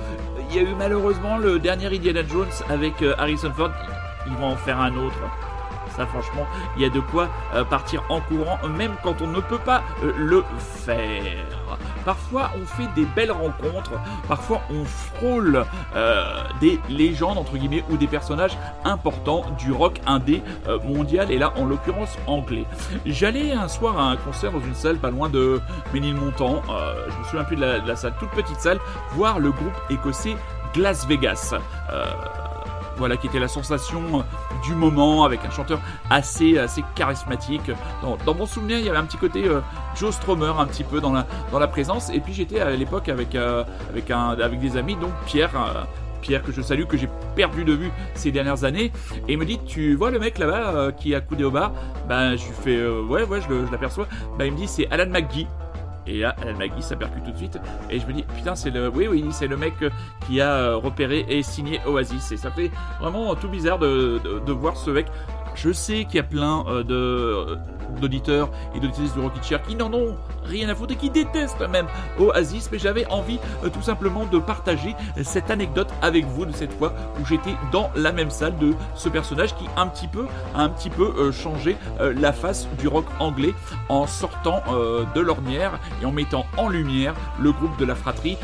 Il 0.50 0.56
y 0.56 0.58
a 0.58 0.62
eu 0.62 0.74
malheureusement 0.78 1.38
le 1.38 1.58
dernier 1.58 1.86
Indiana 1.86 2.20
Jones 2.26 2.46
avec 2.68 3.02
euh, 3.02 3.14
Harrison 3.18 3.52
Ford. 3.56 3.70
Ils 4.26 4.34
vont 4.34 4.48
en 4.48 4.56
faire 4.56 4.80
un 4.80 4.94
autre. 4.96 5.18
Ça, 5.96 6.06
franchement, 6.06 6.46
il 6.76 6.82
y 6.82 6.84
a 6.84 6.88
de 6.88 7.00
quoi 7.00 7.28
euh, 7.54 7.64
partir 7.64 8.02
en 8.08 8.20
courant, 8.20 8.58
même 8.76 8.92
quand 9.02 9.22
on 9.22 9.28
ne 9.28 9.40
peut 9.40 9.58
pas 9.58 9.82
euh, 10.02 10.12
le 10.16 10.44
faire. 10.58 11.78
Parfois, 12.04 12.50
on 12.60 12.66
fait 12.66 12.88
des 12.94 13.04
belles 13.04 13.32
rencontres. 13.32 13.92
Parfois, 14.28 14.60
on 14.70 14.84
frôle 14.84 15.64
euh, 15.94 16.42
des 16.60 16.80
légendes, 16.88 17.38
entre 17.38 17.56
guillemets, 17.56 17.84
ou 17.90 17.96
des 17.96 18.06
personnages 18.06 18.58
importants 18.84 19.44
du 19.58 19.72
rock 19.72 20.00
indé 20.06 20.42
mondial, 20.84 21.30
et 21.30 21.38
là, 21.38 21.52
en 21.56 21.64
l'occurrence, 21.64 22.16
anglais. 22.26 22.64
J'allais 23.06 23.52
un 23.52 23.68
soir 23.68 23.98
à 23.98 24.10
un 24.10 24.16
concert 24.16 24.52
dans 24.52 24.60
une 24.60 24.74
salle 24.74 24.96
pas 24.96 25.10
loin 25.10 25.28
de 25.28 25.60
Ménilmontant. 25.92 26.62
je 27.08 27.18
me 27.18 27.24
souviens 27.24 27.44
plus 27.44 27.56
de 27.56 27.62
la, 27.62 27.80
de 27.80 27.88
la, 27.88 27.96
salle, 27.96 28.14
toute 28.18 28.30
petite 28.30 28.60
salle, 28.60 28.78
voir 29.12 29.38
le 29.38 29.50
groupe 29.50 29.74
écossais 29.90 30.36
Glass 30.74 31.06
Vegas 31.06 31.54
voilà, 32.96 33.16
qui 33.16 33.26
était 33.26 33.38
la 33.38 33.48
sensation 33.48 34.24
du 34.64 34.74
moment, 34.74 35.24
avec 35.24 35.44
un 35.44 35.50
chanteur 35.50 35.80
assez, 36.10 36.58
assez 36.58 36.84
charismatique. 36.94 37.70
Dans, 38.02 38.34
mon 38.34 38.46
souvenir, 38.46 38.78
il 38.78 38.84
y 38.84 38.88
avait 38.88 38.98
un 38.98 39.04
petit 39.04 39.16
côté 39.16 39.46
euh, 39.46 39.60
Joe 39.96 40.14
Stromer, 40.14 40.52
un 40.58 40.66
petit 40.66 40.84
peu 40.84 41.00
dans 41.00 41.12
la, 41.12 41.26
dans 41.52 41.58
la 41.58 41.68
présence. 41.68 42.10
Et 42.10 42.20
puis 42.20 42.32
j'étais 42.32 42.60
à 42.60 42.70
l'époque 42.70 43.08
avec, 43.08 43.34
euh, 43.34 43.64
avec, 43.90 44.10
un, 44.10 44.30
avec 44.30 44.60
des 44.60 44.76
amis, 44.76 44.96
donc 44.96 45.12
Pierre. 45.26 45.50
Euh, 45.54 45.82
Pierre 46.20 46.42
que 46.42 46.52
je 46.52 46.62
salue, 46.62 46.84
que 46.84 46.96
j'ai 46.96 47.10
perdu 47.36 47.66
de 47.66 47.74
vue 47.74 47.90
ces 48.14 48.32
dernières 48.32 48.64
années, 48.64 48.92
et 49.28 49.34
il 49.34 49.38
me 49.38 49.44
dit 49.44 49.58
Tu 49.66 49.94
vois 49.94 50.10
le 50.10 50.18
mec 50.18 50.38
là-bas 50.38 50.92
qui 50.92 51.14
a 51.14 51.20
coudé 51.20 51.44
au 51.44 51.50
bar? 51.50 51.72
Ben, 52.08 52.34
je 52.34 52.46
lui 52.46 52.54
fais 52.62 52.86
Ouais, 52.86 53.24
ouais, 53.24 53.40
je 53.42 53.70
l'aperçois. 53.70 54.06
Ben, 54.38 54.46
il 54.46 54.52
me 54.52 54.56
dit 54.56 54.66
C'est 54.66 54.90
Alan 54.90 55.10
McGee. 55.10 55.46
Et 56.06 56.18
là, 56.20 56.34
Alan 56.42 56.58
McGee, 56.58 56.82
ça 56.82 56.96
tout 56.96 57.30
de 57.30 57.36
suite. 57.36 57.58
Et 57.90 57.98
je 57.98 58.06
me 58.06 58.12
dis, 58.12 58.24
putain, 58.36 58.54
c'est 58.54 58.70
le, 58.70 58.88
oui, 58.88 59.08
oui, 59.08 59.24
c'est 59.30 59.46
le 59.46 59.56
mec 59.56 59.74
qui 60.26 60.40
a 60.40 60.74
repéré 60.74 61.24
et 61.28 61.42
signé 61.42 61.80
Oasis. 61.86 62.32
Et 62.32 62.36
ça 62.36 62.50
fait 62.50 62.70
vraiment 63.00 63.34
tout 63.34 63.48
bizarre 63.48 63.78
de, 63.78 64.20
de, 64.22 64.40
de 64.40 64.52
voir 64.52 64.76
ce 64.76 64.90
mec. 64.90 65.06
Je 65.54 65.72
sais 65.72 66.04
qu'il 66.04 66.16
y 66.16 66.18
a 66.18 66.24
plein 66.24 66.64
euh, 66.66 66.82
de 66.82 67.56
d'auditeurs 68.00 68.50
et 68.74 68.80
d'auditrices 68.80 69.14
de 69.14 69.20
Rocky 69.20 69.40
Chair 69.42 69.62
qui 69.62 69.76
n'en 69.76 69.92
ont 69.92 70.16
rien 70.44 70.68
à 70.68 70.74
foutre 70.74 70.92
et 70.92 70.96
qui 70.96 71.10
détestent 71.10 71.66
même 71.68 71.86
Oasis, 72.18 72.68
mais 72.70 72.78
j'avais 72.78 73.06
envie 73.06 73.38
euh, 73.64 73.68
tout 73.68 73.82
simplement 73.82 74.24
de 74.26 74.38
partager 74.38 74.94
cette 75.22 75.50
anecdote 75.50 75.88
avec 76.02 76.26
vous 76.26 76.46
de 76.46 76.52
cette 76.52 76.72
fois 76.72 76.92
où 77.20 77.26
j'étais 77.26 77.54
dans 77.72 77.90
la 77.96 78.12
même 78.12 78.30
salle 78.30 78.56
de 78.58 78.74
ce 78.94 79.08
personnage 79.08 79.54
qui 79.56 79.66
un 79.76 79.86
petit 79.86 80.08
peu 80.08 80.26
a 80.54 80.62
un 80.62 80.68
petit 80.68 80.90
peu 80.90 81.12
euh, 81.18 81.32
changé 81.32 81.76
euh, 82.00 82.12
la 82.16 82.32
face 82.32 82.68
du 82.78 82.88
rock 82.88 83.06
anglais 83.20 83.54
en 83.88 84.06
sortant 84.06 84.62
de 85.14 85.20
l'ornière 85.20 85.78
et 86.02 86.06
en 86.06 86.12
mettant 86.12 86.46
en 86.56 86.68
lumière 86.68 87.14
le 87.40 87.52
groupe 87.52 87.76
de 87.78 87.84
la 87.84 87.94
fratrie 87.94 88.36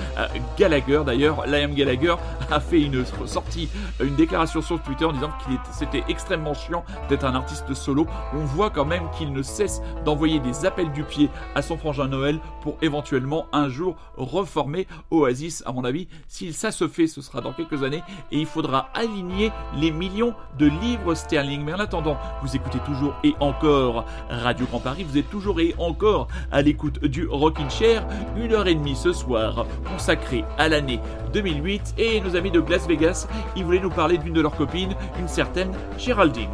Gallagher. 0.58 1.02
D'ailleurs, 1.04 1.46
Liam 1.46 1.74
Gallagher 1.74 2.14
a 2.50 2.60
fait 2.60 2.80
une 2.80 3.04
sortie, 3.26 3.68
une 4.00 4.16
déclaration 4.16 4.60
sur 4.60 4.80
Twitter 4.82 5.04
en 5.04 5.12
disant 5.12 5.30
qu'il 5.44 5.58
c'était 5.72 6.04
extrêmement 6.08 6.54
chiant 6.54 6.84
d'être 7.08 7.24
un 7.24 7.34
artiste 7.34 7.72
solo. 7.74 8.06
On 8.34 8.44
voit 8.44 8.70
quand 8.70 8.84
même 8.84 9.04
qu'il 9.16 9.29
ne 9.30 9.42
cesse 9.42 9.82
d'envoyer 10.04 10.40
des 10.40 10.66
appels 10.66 10.92
du 10.92 11.04
pied 11.04 11.28
à 11.54 11.62
son 11.62 11.76
frangin 11.76 12.08
Noël 12.08 12.40
pour 12.62 12.76
éventuellement 12.82 13.46
un 13.52 13.68
jour 13.68 13.96
reformer 14.16 14.86
Oasis. 15.10 15.62
À 15.66 15.72
mon 15.72 15.84
avis, 15.84 16.08
si 16.28 16.52
ça 16.52 16.70
se 16.70 16.88
fait, 16.88 17.06
ce 17.06 17.22
sera 17.22 17.40
dans 17.40 17.52
quelques 17.52 17.82
années 17.82 18.02
et 18.32 18.38
il 18.38 18.46
faudra 18.46 18.88
aligner 18.94 19.52
les 19.76 19.90
millions 19.90 20.34
de 20.58 20.66
livres 20.66 21.14
sterling. 21.14 21.62
Mais 21.62 21.74
en 21.74 21.80
attendant, 21.80 22.16
vous 22.42 22.56
écoutez 22.56 22.78
toujours 22.80 23.14
et 23.24 23.34
encore 23.40 24.04
Radio 24.28 24.66
Grand 24.66 24.80
Paris, 24.80 25.04
vous 25.04 25.18
êtes 25.18 25.30
toujours 25.30 25.60
et 25.60 25.74
encore 25.78 26.28
à 26.50 26.62
l'écoute 26.62 27.04
du 27.04 27.26
Rockin' 27.26 27.70
Chair, 27.70 28.06
une 28.36 28.52
heure 28.52 28.66
et 28.66 28.74
demie 28.74 28.96
ce 28.96 29.12
soir 29.12 29.66
consacrée 29.90 30.44
à 30.58 30.68
l'année 30.68 31.00
2008 31.32 31.94
et 31.98 32.20
nos 32.20 32.36
amis 32.36 32.50
de 32.50 32.60
Las 32.70 32.86
Vegas, 32.86 33.26
ils 33.56 33.64
voulaient 33.64 33.80
nous 33.80 33.90
parler 33.90 34.16
d'une 34.16 34.32
de 34.32 34.40
leurs 34.40 34.56
copines, 34.56 34.94
une 35.18 35.28
certaine 35.28 35.72
Géraldine. 35.98 36.48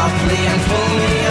Properly 0.00 0.46
and 0.46 0.62
pull 0.62 0.88
me 0.96 1.29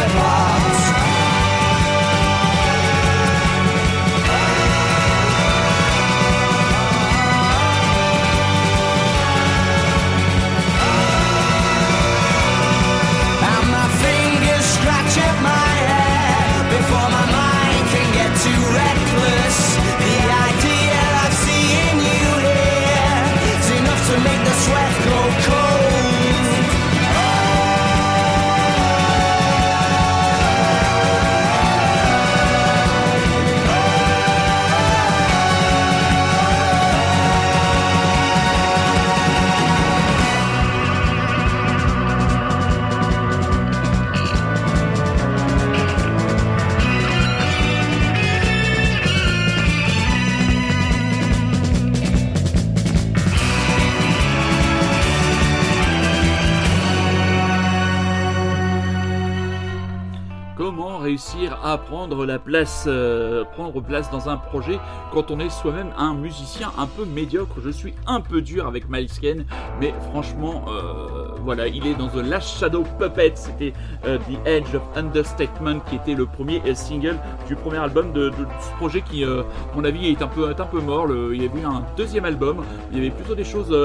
prendre 61.78 62.26
la 62.26 62.40
place, 62.40 62.86
euh, 62.88 63.44
prendre 63.44 63.82
place 63.82 64.10
dans 64.12 64.30
un 64.30 64.38
projet 64.38 64.80
quand 65.12 65.32
on 65.32 65.40
est 65.40 65.50
soi-même 65.50 65.92
un 65.98 66.14
musicien 66.14 66.72
un 66.78 66.88
peu 66.88 67.06
médiocre 67.06 67.56
Je 67.64 67.70
suis 67.70 67.94
un 68.08 68.22
peu 68.22 68.42
dur 68.42 68.68
avec 68.68 68.90
Miles 68.90 69.10
Kane, 69.22 69.46
mais 69.80 69.94
franchement, 70.10 70.66
euh, 70.70 71.30
voilà, 71.44 71.68
il 71.68 71.86
est 71.88 71.96
dans 71.96 72.08
The 72.08 72.24
Last 72.24 72.60
Shadow 72.60 72.84
Puppet. 72.98 73.34
C'était 73.36 73.74
euh, 74.06 74.18
The 74.18 74.48
Edge 74.48 74.76
of 74.76 74.82
Understatement 74.96 75.80
qui 75.90 75.96
était 75.96 76.16
le 76.16 76.26
premier 76.26 76.62
single 76.76 77.18
du 77.48 77.56
premier 77.56 77.78
album 77.78 78.12
de, 78.14 78.32
ce 78.60 78.72
projet 78.78 79.02
qui, 79.02 79.24
à 79.24 79.44
mon 79.76 79.84
avis, 79.84 80.08
est 80.08 80.22
un 80.22 80.28
peu, 80.28 80.50
est 80.50 80.60
un 80.60 80.66
peu 80.66 80.80
mort. 80.82 81.08
Le- 81.08 81.36
il 81.36 81.44
y 81.44 81.46
avait 81.48 81.60
eu 81.60 81.66
un 81.66 81.84
deuxième 81.98 82.26
album, 82.26 82.64
il 82.92 82.98
y 82.98 83.02
avait 83.02 83.12
plutôt 83.16 83.36
des 83.36 83.44
choses 83.44 83.76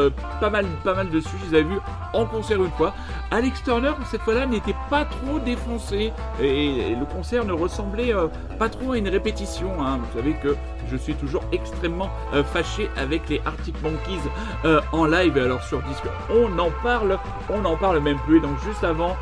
pas 0.41 0.51
mal, 0.51 0.67
pas 0.83 0.95
mal 0.95 1.11
dessus. 1.11 1.29
Je 1.47 1.51
les 1.51 1.59
avais 1.61 1.69
vus 1.75 1.81
en 2.13 2.25
concert 2.27 2.63
une 2.63 2.71
fois. 2.73 2.95
Alex 3.35 3.65
Turner, 3.65 3.91
cette 4.09 4.21
fois-là, 4.21 4.47
n'était 4.47 4.77
pas 4.89 5.05
trop 5.05 5.41
défoncé 5.41 6.13
et, 6.41 6.95
le 6.95 7.05
concert 7.05 7.45
ne 7.45 7.53
ressemblait 7.53 8.15
euh, 8.15 8.29
pas 8.61 8.69
trop 8.69 8.93
à 8.93 8.99
une 8.99 9.09
répétition. 9.09 9.73
hein. 9.83 9.99
Vous 9.99 10.21
savez 10.21 10.35
que 10.35 10.55
je 10.89 10.97
suis 10.97 11.15
toujours 11.15 11.43
extrêmement 11.51 12.11
euh, 12.33 12.45
fâché 12.45 12.89
avec 12.97 13.29
les 13.29 13.43
Arctic 13.45 13.75
Monkeys 13.83 14.21
euh, 14.65 14.81
en 14.93 15.07
live. 15.07 15.37
Alors 15.37 15.65
sur 15.65 15.83
disque, 15.83 16.05
on 16.31 16.57
en 16.61 16.71
parle, 16.85 17.19
on 17.51 17.63
n'en 17.63 17.75
parle 17.75 17.99
même 17.99 18.19
plus. 18.19 18.37
Et 18.37 18.41
donc 18.41 18.57
juste 18.65 18.85
avant, 18.85 19.17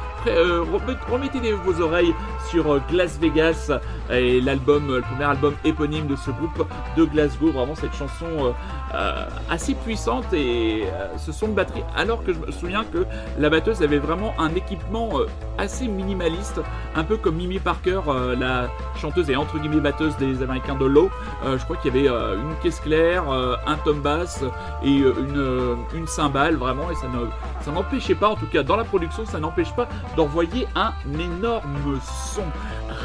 remettez 1.10 1.52
vos 1.52 1.80
oreilles 1.80 2.14
sur 2.50 2.80
Glass 2.90 3.18
Vegas 3.18 3.70
et 4.10 4.42
l'album, 4.42 4.94
le 4.94 5.00
premier 5.00 5.24
album 5.24 5.54
éponyme 5.64 6.06
de 6.06 6.16
ce 6.16 6.30
groupe 6.32 6.68
de 6.98 7.04
Glasgow. 7.06 7.50
Vraiment 7.50 7.74
cette 7.74 7.94
chanson 7.94 8.54
euh, 8.95 9.26
assez 9.51 9.74
puissante 9.74 10.32
et 10.32 10.84
euh, 10.84 11.16
ce 11.18 11.32
son 11.32 11.49
de 11.49 11.53
batterie. 11.53 11.84
Alors 11.97 12.22
que 12.24 12.32
je 12.32 12.38
me 12.38 12.51
souviens 12.51 12.84
que 12.84 13.07
la 13.38 13.51
batteuse 13.51 13.82
avait 13.82 13.99
vraiment 13.99 14.34
un 14.38 14.55
équipement 14.55 15.09
euh, 15.18 15.26
assez 15.59 15.88
minimaliste, 15.88 16.61
un 16.95 17.05
peu 17.05 17.16
comme 17.16 17.36
Mimi 17.36 17.59
Parker, 17.59 18.01
euh, 18.07 18.36
la 18.36 18.68
chanteuse 18.97 19.30
et 19.30 19.36
entre 19.36 19.59
guillemets 19.59 19.80
batteuse 19.80 20.16
des 20.18 20.43
Américains 20.43 20.74
de. 20.74 20.82
Euh, 20.93 21.59
je 21.59 21.64
crois 21.64 21.76
qu'il 21.76 21.95
y 21.95 21.99
avait 21.99 22.09
une 22.09 22.55
caisse 22.62 22.80
claire, 22.80 23.24
un 23.30 23.76
tom 23.84 24.01
bass 24.01 24.45
et 24.84 24.90
une, 24.90 25.76
une 25.95 26.07
cymbale 26.07 26.57
vraiment 26.57 26.90
et 26.90 26.95
ça 26.95 27.07
ça 27.62 27.70
n'empêchait 27.70 28.14
pas, 28.14 28.28
en 28.28 28.34
tout 28.34 28.47
cas 28.47 28.62
dans 28.62 28.76
la 28.76 28.84
production, 28.84 29.24
ça 29.24 29.38
n'empêche 29.38 29.72
pas 29.74 29.88
d'envoyer 30.16 30.66
un 30.74 30.93
énorme 31.18 31.99
son, 32.34 32.43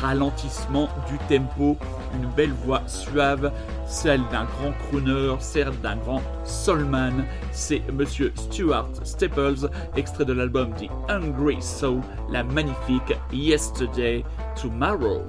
ralentissement 0.02 0.90
du 1.10 1.18
tempo, 1.30 1.78
une 2.14 2.30
belle 2.36 2.54
voix 2.66 2.82
suave, 2.88 3.52
celle 3.88 4.22
d'un 4.32 4.46
grand 4.46 4.72
crooner, 4.88 5.36
celle 5.40 5.72
d'un 5.82 5.98
grand 5.98 6.22
soulman. 6.44 7.26
C'est 7.52 7.82
Monsieur 7.92 8.32
Stuart 8.36 8.90
Staples, 9.04 9.70
extrait 9.96 10.26
de 10.26 10.34
l'album 10.34 10.72
The 10.74 10.90
Hungry 11.10 11.62
Soul, 11.62 12.02
la 12.30 12.44
magnifique 12.44 13.14
Yesterday 13.32 14.24
Tomorrow. 14.56 15.24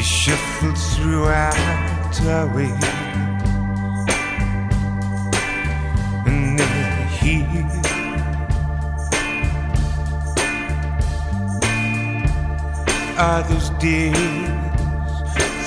They 0.00 0.06
shuffled 0.06 0.78
throughout 0.78 2.20
our 2.22 2.46
way. 2.56 2.72
And 6.24 6.58
they're 6.58 7.06
here. 7.20 7.68
Are 13.18 13.42
those 13.42 13.68
days, 13.78 14.16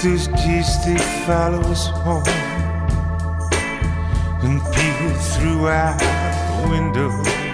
those 0.02 0.28
days 0.30 0.84
they 0.84 0.98
follow 1.28 1.62
us 1.70 1.86
home 1.90 2.24
and 4.42 4.60
peer 4.74 5.14
through 5.14 5.68
our 5.68 5.96
window 6.72 7.53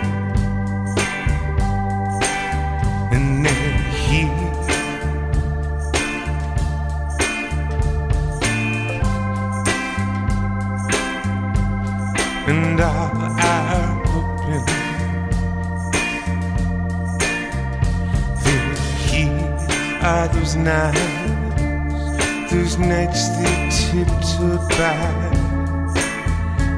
those 20.50 20.66
nights, 20.66 22.52
those 22.52 22.78
nights 22.80 23.28
they 23.38 23.70
tiptoed 23.70 24.68
by. 24.70 24.98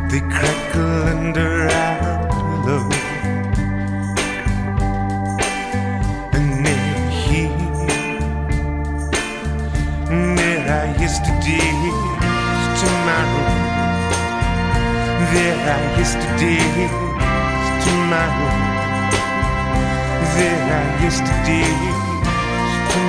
They 0.10 0.20
crackle 0.20 1.08
under 1.08 1.70
our 1.70 2.28
pillow. 2.28 2.90
And 6.34 6.68
here. 7.14 7.52
And 10.12 10.38
there 10.38 10.68
are 10.68 10.88
yesterdays 11.00 11.96
tomorrow. 12.82 13.48
There 15.32 15.60
are 15.72 15.86
yesterdays 15.98 16.92
tomorrow. 17.86 18.52
There 20.36 20.62
are 20.76 21.04
yesterdays 21.04 22.01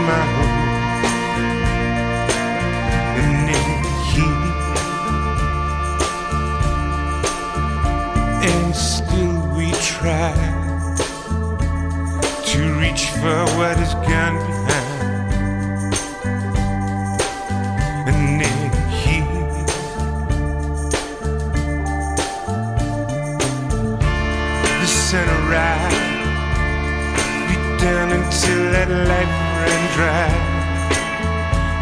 And. 0.02 0.52
And 8.44 8.74
still 8.74 9.36
we 9.56 9.70
try 9.72 10.34
to 12.50 12.60
reach 12.80 13.04
for 13.20 13.44
what 13.56 13.78
is 13.78 13.94
gone 13.94 14.36
behind. 14.46 15.94
And. 18.08 18.42
The 24.80 24.88
sun 24.88 25.42
down 27.82 28.12
until 28.12 28.70
that 28.70 28.88
light 29.08 29.31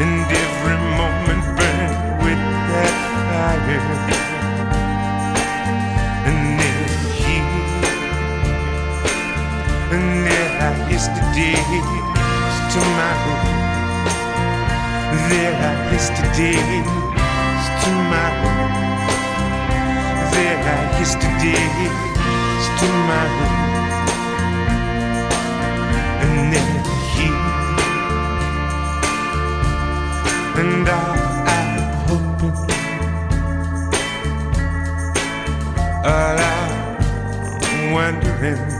And 0.02 0.26
every 0.26 0.78
moment 0.98 1.44
burned 1.56 1.94
with 2.24 2.42
that 2.70 2.94
fire. 3.30 3.86
And 6.26 6.58
they're 6.58 6.90
here. 7.22 7.54
And 9.94 10.26
there 10.26 10.50
are 10.66 10.78
yesterdays 10.90 11.86
tomorrow. 12.74 13.38
There 15.30 15.54
are 15.54 15.78
yesterdays 15.92 16.86
tomorrow. 17.84 18.54
There 20.34 20.58
are 20.72 20.84
yesterdays 20.98 21.94
tomorrow. 22.80 23.69
And 30.60 30.86
all 30.86 30.94
I'm 30.94 31.78
hoping, 32.06 32.52
all 36.04 36.38
I'm 36.38 37.92
wondering, 37.92 38.79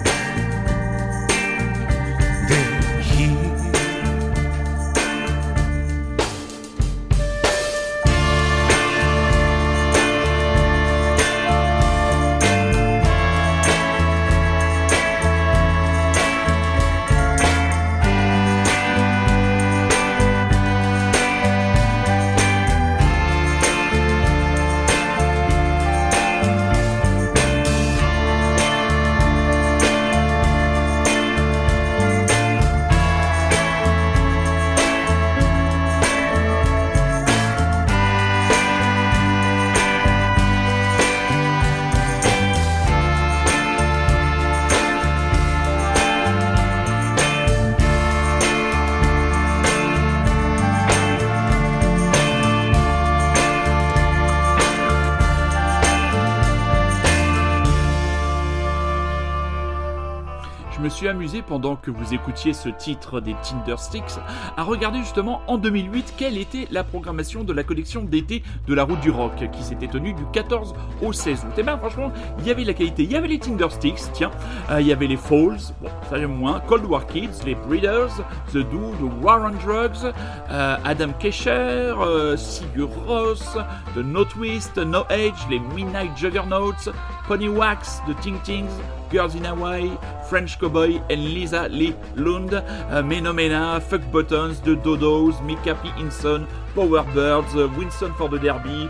pendant 61.47 61.77
que 61.77 61.91
vous 61.91 62.15
écoutiez 62.15 62.55
ce 62.55 62.71
titre 62.71 63.21
des 63.21 63.35
Tindersticks 63.43 64.19
à 64.57 64.63
regarder 64.63 65.01
justement 65.01 65.43
en 65.49 65.59
2008 65.59 66.15
quelle 66.17 66.39
était 66.39 66.67
la 66.71 66.83
programmation 66.83 67.45
de 67.45 67.53
la 67.53 67.63
collection 67.63 68.03
d'été 68.03 68.43
de 68.67 68.73
la 68.73 68.85
route 68.85 69.01
du 69.01 69.11
rock 69.11 69.35
qui 69.53 69.63
s'était 69.63 69.87
tenue 69.87 70.15
du 70.15 70.23
14 70.33 70.75
au 71.03 71.13
16 71.13 71.45
août. 71.45 71.59
Et 71.59 71.63
bien 71.63 71.77
franchement, 71.77 72.11
il 72.39 72.47
y 72.47 72.51
avait 72.51 72.65
la 72.65 72.73
qualité, 72.73 73.03
il 73.03 73.13
y 73.13 73.17
avait 73.17 73.29
les 73.29 73.39
Tindersticks, 73.39 74.13
tiens, 74.15 74.31
euh, 74.71 74.81
il 74.81 74.87
y 74.87 74.93
avait 74.93 75.07
les 75.07 75.19
Falls, 75.19 75.59
bon 75.83 75.91
ça 76.09 76.19
j'aime 76.19 76.35
moins, 76.35 76.59
Cold 76.61 76.87
War 76.87 77.07
Kids, 77.07 77.45
les 77.45 77.55
Breeders, 77.55 78.17
The 78.53 78.59
Do, 78.59 78.95
The 78.99 79.23
War 79.23 79.43
on 79.43 79.63
Drugs, 79.63 80.11
euh, 80.51 80.77
Adam 80.85 81.13
Kesher, 81.19 81.51
euh, 81.51 82.39
Sigur 82.39 82.89
Ross, 83.07 83.59
The 83.95 83.99
No 83.99 84.25
Twist, 84.25 84.79
No 84.79 85.05
Age, 85.11 85.47
les 85.51 85.59
Midnight 85.77 86.17
Juggernauts, 86.17 86.91
Pony 87.29 87.49
Wax, 87.49 88.01
The 88.09 88.19
Ting 88.23 88.41
Tings, 88.43 88.71
Girls 89.11 89.35
in 89.35 89.45
Hawaii, 89.45 89.91
French 90.29 90.59
Cowboy 90.59 91.01
and 91.11 91.21
Lisa 91.35 91.69
Lee 91.69 91.95
Lund, 92.17 92.55
euh, 92.55 93.03
Menomena, 93.03 93.81
Fuck 93.81 94.03
Buttons, 94.13 94.61
The 94.63 94.77
Dodos, 94.77 95.41
Mika 95.43 95.75
P. 95.75 95.89
Hinson, 95.99 96.47
Power 96.75 97.05
Birds, 97.15 97.55
euh, 97.57 97.69
Winston 97.77 98.13
for 98.17 98.29
the 98.29 98.39
Derby, 98.39 98.89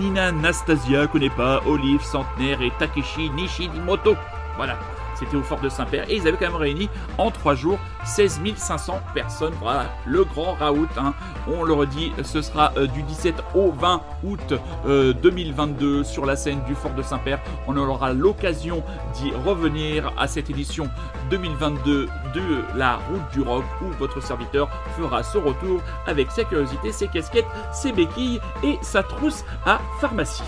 Nina 0.00 0.32
Nastasia, 0.32 1.06
connais 1.06 1.30
pas, 1.30 1.60
Olive, 1.66 2.02
Centenaire 2.02 2.62
et 2.62 2.72
Takeshi 2.78 3.30
Nishimoto. 3.30 4.16
Voilà. 4.56 4.76
C'était 5.22 5.36
au 5.36 5.42
fort 5.42 5.60
de 5.60 5.68
Saint-Père 5.68 6.04
et 6.10 6.16
ils 6.16 6.26
avaient 6.26 6.36
quand 6.36 6.50
même 6.50 6.56
réuni 6.56 6.88
en 7.16 7.30
trois 7.30 7.54
jours 7.54 7.78
16 8.04 8.40
500 8.56 9.00
personnes. 9.14 9.52
Voilà, 9.60 9.86
le 10.04 10.24
grand 10.24 10.54
raout. 10.54 10.88
hein. 10.96 11.14
On 11.46 11.62
le 11.62 11.72
redit, 11.72 12.12
ce 12.24 12.42
sera 12.42 12.72
euh, 12.76 12.88
du 12.88 13.02
17 13.04 13.36
au 13.54 13.70
20 13.70 14.00
août 14.24 14.54
euh, 14.86 15.12
2022 15.12 16.02
sur 16.02 16.26
la 16.26 16.34
scène 16.34 16.64
du 16.64 16.74
fort 16.74 16.94
de 16.94 17.02
Saint-Père. 17.02 17.38
On 17.68 17.76
aura 17.76 18.12
l'occasion 18.12 18.82
d'y 19.14 19.30
revenir 19.30 20.12
à 20.18 20.26
cette 20.26 20.50
édition 20.50 20.88
2022 21.30 22.08
de 22.34 22.64
la 22.74 22.96
route 22.96 23.30
du 23.32 23.42
rock 23.42 23.64
où 23.80 23.92
votre 23.98 24.20
serviteur 24.20 24.68
fera 24.98 25.22
son 25.22 25.40
retour 25.42 25.80
avec 26.08 26.32
sa 26.32 26.42
curiosité, 26.42 26.90
ses 26.90 27.06
casquettes, 27.06 27.46
ses 27.72 27.92
béquilles 27.92 28.40
et 28.64 28.76
sa 28.82 29.04
trousse 29.04 29.44
à 29.66 29.80
pharmacie. 30.00 30.42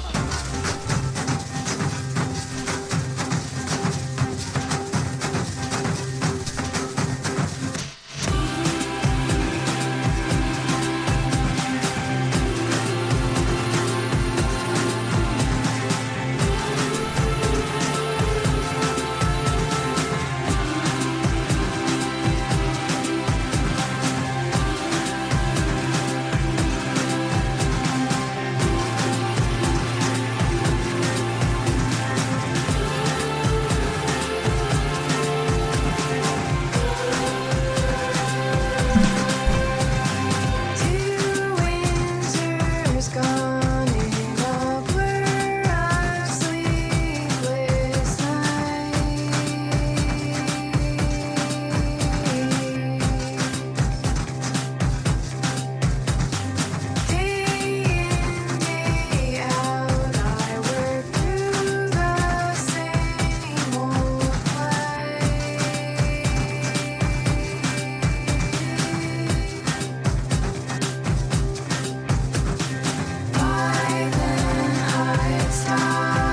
Firestar. 75.24 76.23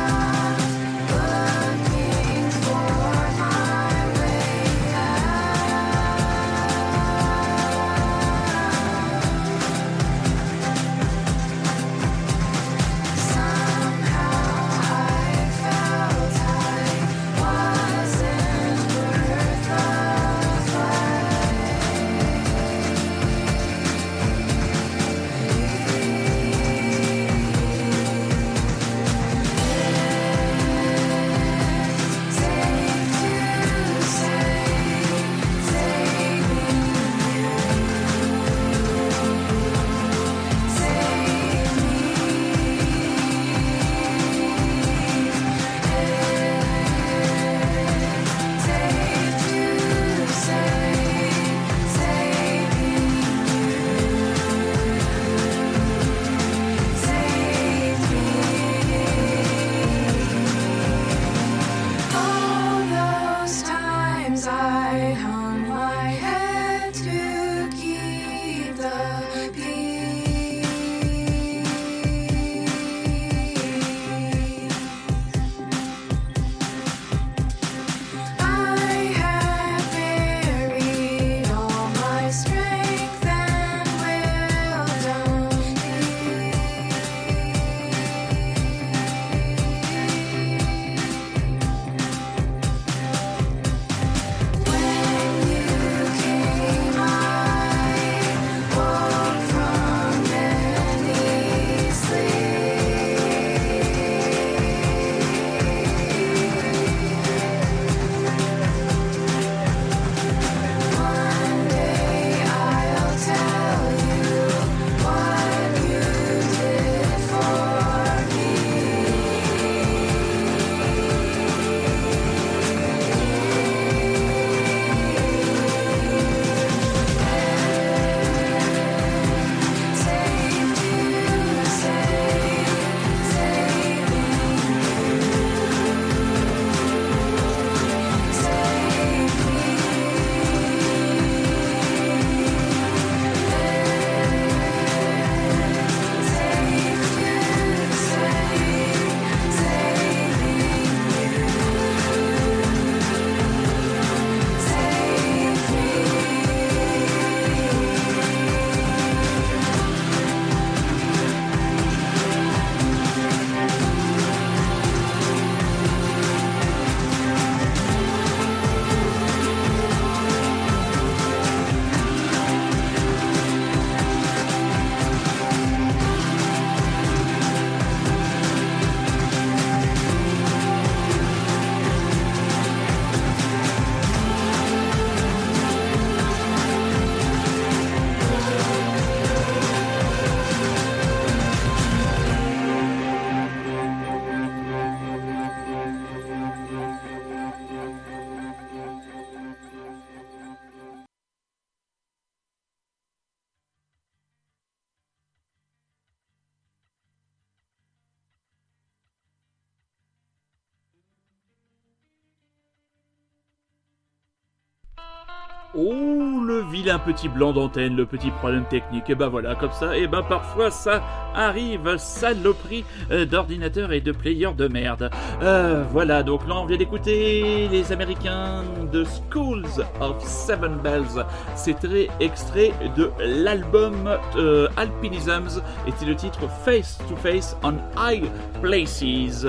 Oh, 215.74 216.44
le 216.46 216.64
vilain 216.70 217.00
petit 217.00 217.30
blanc 217.30 217.54
d'antenne, 217.54 217.96
le 217.96 218.06
petit 218.06 218.30
problème 218.30 218.66
technique. 218.66 219.10
Et 219.10 219.16
ben 219.16 219.30
voilà, 219.30 219.56
comme 219.56 219.72
ça, 219.72 219.98
et 219.98 220.06
ben 220.06 220.22
parfois 220.22 220.70
ça 220.70 221.02
arrive, 221.34 221.96
saloperie 221.96 222.84
euh, 223.10 223.26
d'ordinateur 223.26 223.94
et 223.94 224.02
de 224.02 224.12
player 224.12 224.50
de 224.58 224.68
merde. 224.68 225.10
Euh, 225.42 225.86
voilà, 225.90 226.24
donc 226.24 226.46
là 226.46 226.56
on 226.58 226.66
vient 226.66 226.76
d'écouter 226.76 227.70
les 227.72 227.90
Américains 227.94 228.64
de 228.92 229.06
Schools 229.06 229.82
of 230.02 230.22
Seven 230.22 230.76
Bells. 230.84 231.26
C'est 231.56 231.80
très 231.80 232.10
extrait 232.20 232.74
de 232.98 233.10
l'album 233.20 233.94
euh, 234.36 234.68
Alpinisms 234.76 235.62
et 235.88 235.94
c'est 235.96 236.06
le 236.06 236.16
titre 236.18 236.50
Face 236.66 236.98
to 237.08 237.16
Face 237.16 237.56
on 237.64 237.76
High 237.98 238.30
Places. 238.62 239.46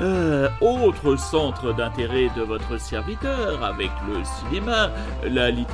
Euh, 0.00 0.48
autre 0.62 1.16
centre 1.16 1.74
d'intérêt 1.74 2.30
de 2.34 2.40
votre 2.42 2.80
serviteur 2.80 3.62
avec 3.62 3.90
le 4.08 4.24
cinéma, 4.24 4.90
la 5.30 5.50
littérature, 5.50 5.65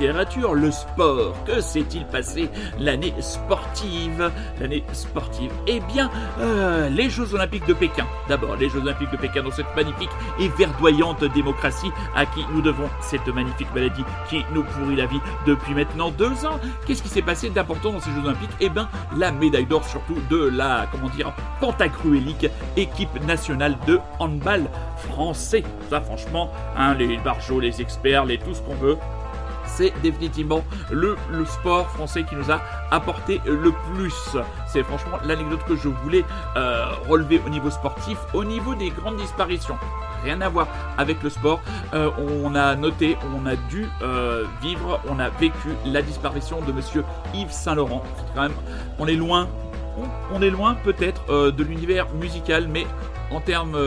le 0.53 0.71
sport. 0.71 1.35
Que 1.45 1.61
s'est-il 1.61 2.05
passé 2.05 2.49
l'année 2.79 3.13
sportive? 3.19 4.31
L'année 4.59 4.83
sportive. 4.93 5.51
Eh 5.67 5.79
bien, 5.81 6.09
euh, 6.39 6.89
les 6.89 7.09
Jeux 7.09 7.33
Olympiques 7.33 7.65
de 7.67 7.73
Pékin. 7.73 8.05
D'abord, 8.27 8.55
les 8.55 8.69
Jeux 8.69 8.81
Olympiques 8.81 9.11
de 9.11 9.17
Pékin 9.17 9.43
dans 9.43 9.51
cette 9.51 9.73
magnifique 9.75 10.09
et 10.39 10.49
verdoyante 10.49 11.23
démocratie 11.33 11.91
à 12.15 12.25
qui 12.25 12.45
nous 12.53 12.61
devons 12.61 12.89
cette 13.01 13.27
magnifique 13.27 13.73
maladie 13.73 14.03
qui 14.29 14.43
nous 14.53 14.63
pourrit 14.63 14.95
la 14.95 15.05
vie 15.05 15.19
depuis 15.45 15.73
maintenant 15.73 16.11
deux 16.11 16.45
ans. 16.45 16.59
Qu'est-ce 16.85 17.03
qui 17.03 17.09
s'est 17.09 17.21
passé 17.21 17.49
d'important 17.49 17.93
dans 17.93 17.99
ces 17.99 18.11
Jeux 18.11 18.25
Olympiques? 18.25 18.51
Eh 18.59 18.69
bien, 18.69 18.89
la 19.17 19.31
médaille 19.31 19.65
d'or 19.65 19.85
surtout 19.85 20.17
de 20.29 20.49
la, 20.49 20.87
comment 20.91 21.09
dire, 21.09 21.33
pentacruélique 21.59 22.47
équipe 22.77 23.23
nationale 23.25 23.77
de 23.87 23.99
handball 24.19 24.63
français. 25.09 25.63
Ça, 25.89 26.01
franchement, 26.01 26.51
hein, 26.77 26.93
les 26.95 27.17
barjots, 27.17 27.59
les 27.59 27.81
experts, 27.81 28.25
les 28.25 28.37
tout 28.37 28.53
ce 28.53 28.61
qu'on 28.61 28.75
veut, 28.75 28.97
c'est 29.75 29.93
définitivement 30.01 30.63
le, 30.91 31.15
sport 31.45 31.89
français 31.89 32.23
qui 32.23 32.35
nous 32.35 32.51
a 32.51 32.61
apporté 32.91 33.41
le 33.45 33.71
plus. 33.93 34.37
C'est 34.67 34.83
franchement 34.83 35.17
l'anecdote 35.25 35.61
que 35.67 35.75
je 35.75 35.87
voulais 35.87 36.23
euh, 36.55 36.85
relever 37.07 37.41
au 37.45 37.49
niveau 37.49 37.69
sportif, 37.69 38.17
au 38.33 38.43
niveau 38.43 38.75
des 38.75 38.89
grandes 38.89 39.17
disparitions. 39.17 39.77
Rien 40.23 40.39
à 40.41 40.49
voir 40.49 40.67
avec 40.97 41.21
le 41.21 41.29
sport. 41.29 41.61
Euh, 41.93 42.09
on 42.17 42.55
a 42.55 42.75
noté, 42.75 43.17
on 43.35 43.45
a 43.45 43.55
dû 43.55 43.87
euh, 44.01 44.45
vivre, 44.61 45.01
on 45.09 45.19
a 45.19 45.29
vécu 45.29 45.69
la 45.85 46.01
disparition 46.01 46.61
de 46.61 46.71
monsieur 46.71 47.03
Yves 47.33 47.51
Saint-Laurent. 47.51 48.03
On 48.99 49.07
est 49.07 49.15
loin, 49.15 49.49
on, 50.31 50.41
est 50.41 50.49
loin 50.49 50.75
peut-être 50.75 51.51
de 51.51 51.63
l'univers 51.63 52.07
musical, 52.13 52.67
mais 52.67 52.87
en 53.31 53.41
termes 53.41 53.77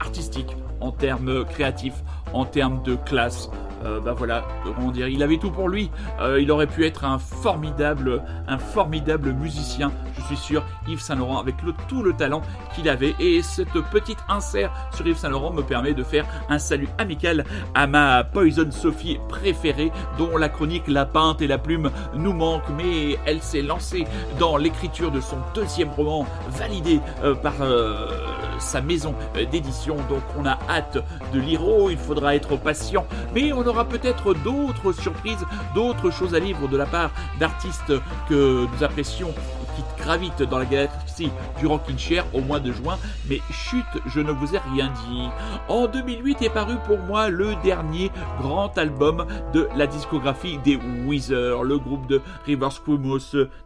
artistiques, 0.00 0.56
en 0.80 0.90
termes 0.90 1.44
créatifs, 1.44 2.02
en 2.32 2.44
termes 2.44 2.82
de 2.82 2.96
classe, 2.96 3.48
euh, 3.86 4.00
bah 4.00 4.14
voilà, 4.16 4.44
comment 4.64 4.90
dire, 4.90 5.08
il 5.08 5.22
avait 5.22 5.38
tout 5.38 5.50
pour 5.50 5.68
lui. 5.68 5.90
Euh, 6.20 6.40
il 6.40 6.50
aurait 6.50 6.66
pu 6.66 6.84
être 6.84 7.04
un 7.04 7.18
formidable, 7.18 8.22
un 8.48 8.58
formidable 8.58 9.32
musicien, 9.32 9.92
je 10.16 10.22
suis 10.22 10.36
sûr, 10.36 10.64
Yves 10.88 11.00
Saint 11.00 11.14
Laurent, 11.14 11.38
avec 11.38 11.54
tout 11.88 12.02
le 12.02 12.12
talent 12.12 12.42
qu'il 12.74 12.88
avait. 12.88 13.14
Et 13.20 13.42
cette 13.42 13.80
petite 13.90 14.18
insert 14.28 14.72
sur 14.92 15.06
Yves 15.06 15.18
Saint 15.18 15.28
Laurent 15.28 15.52
me 15.52 15.62
permet 15.62 15.94
de 15.94 16.02
faire 16.02 16.26
un 16.48 16.58
salut 16.58 16.88
amical 16.98 17.44
à 17.74 17.86
ma 17.86 18.24
Poison 18.24 18.70
Sophie 18.70 19.18
préférée, 19.28 19.92
dont 20.18 20.36
la 20.36 20.48
chronique 20.48 20.88
La 20.88 21.06
Peinte 21.06 21.40
et 21.42 21.46
la 21.46 21.58
Plume 21.58 21.90
nous 22.14 22.32
manque, 22.32 22.68
mais 22.76 23.18
elle 23.24 23.42
s'est 23.42 23.62
lancée 23.62 24.04
dans 24.38 24.56
l'écriture 24.56 25.10
de 25.10 25.20
son 25.20 25.36
deuxième 25.54 25.90
roman, 25.90 26.26
validé 26.50 27.00
euh, 27.22 27.34
par 27.34 27.54
sa 28.58 28.80
maison 28.80 29.14
d'édition. 29.50 29.96
Donc 30.08 30.22
on 30.38 30.46
a 30.46 30.58
hâte 30.68 30.98
de 31.32 31.40
lire. 31.40 31.60
Oh, 31.66 31.88
il 31.90 31.98
faudra 31.98 32.34
être 32.34 32.56
patient, 32.56 33.06
mais 33.34 33.52
on 33.52 33.66
aura 33.66 33.75
peut-être 33.84 34.34
d'autres 34.34 34.92
surprises, 34.92 35.44
d'autres 35.74 36.10
choses 36.10 36.34
à 36.34 36.38
lire 36.38 36.56
de 36.68 36.76
la 36.76 36.86
part 36.86 37.10
d'artistes 37.38 37.92
que 38.28 38.66
nous 38.66 38.84
apprécions 38.84 39.34
qui 39.76 40.02
gravitent 40.02 40.42
dans 40.42 40.58
la 40.58 40.64
galaxie 40.64 41.30
du 41.58 41.66
Rockin' 41.66 41.98
Chair 41.98 42.24
au 42.32 42.40
mois 42.40 42.60
de 42.60 42.72
juin, 42.72 42.98
mais 43.28 43.40
chut, 43.50 43.84
je 44.06 44.20
ne 44.20 44.32
vous 44.32 44.54
ai 44.54 44.58
rien 44.58 44.90
dit. 45.08 45.28
En 45.68 45.86
2008 45.86 46.42
est 46.42 46.50
paru 46.50 46.76
pour 46.86 46.98
moi 46.98 47.28
le 47.28 47.54
dernier 47.62 48.10
grand 48.40 48.76
album 48.78 49.26
de 49.52 49.68
la 49.76 49.86
discographie 49.86 50.58
des 50.58 50.76
Weezer, 51.06 51.62
le 51.62 51.78
groupe 51.78 52.06
de 52.06 52.22
Rivers 52.46 52.82
Cuomo, 52.82 53.18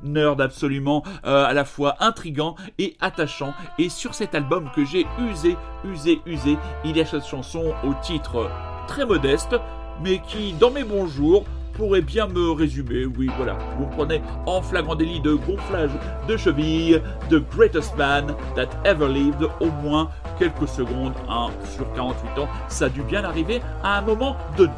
nerd 0.03 0.41
absolument 0.41 1.05
euh, 1.25 1.45
à 1.45 1.53
la 1.53 1.65
fois 1.65 1.97
intrigant 2.01 2.57
et 2.79 2.97
attachant. 3.01 3.55
Et 3.79 3.89
sur 3.89 4.15
cet 4.15 4.35
album 4.35 4.71
que 4.75 4.85
j'ai 4.85 5.07
usé, 5.31 5.57
usé, 5.85 6.21
usé, 6.27 6.59
il 6.85 6.97
y 6.97 7.01
a 7.01 7.07
cette 7.07 7.27
chanson 7.27 7.73
au 7.85 7.95
titre 8.03 8.51
très 8.87 9.07
modeste, 9.07 9.55
mais 10.03 10.21
qui, 10.27 10.53
dans 10.53 10.71
mes 10.71 10.85
bons 10.85 11.07
jours, 11.07 11.45
pourrait 11.75 12.03
bien 12.03 12.27
me 12.27 12.51
résumer. 12.51 13.07
Oui, 13.07 13.31
voilà, 13.37 13.57
vous 13.79 13.87
prenez 13.87 14.21
en 14.47 14.61
flagrant 14.61 14.95
délit 14.95 15.21
de 15.21 15.35
gonflage 15.35 15.91
de 16.29 16.37
cheville, 16.37 17.01
The 17.31 17.37
Greatest 17.57 17.97
Man 17.97 18.35
That 18.55 18.69
Ever 18.85 19.09
Lived, 19.09 19.49
au 19.61 19.71
moins 19.83 20.11
quelques 20.39 20.69
secondes, 20.69 21.15
hein, 21.29 21.49
sur 21.75 21.91
48 21.93 22.39
ans, 22.39 22.49
ça 22.69 22.87
a 22.87 22.89
dû 22.89 23.03
bien 23.03 23.25
arriver 23.25 23.63
à 23.83 23.99
un 23.99 24.03
moment 24.03 24.37
donné. 24.57 24.73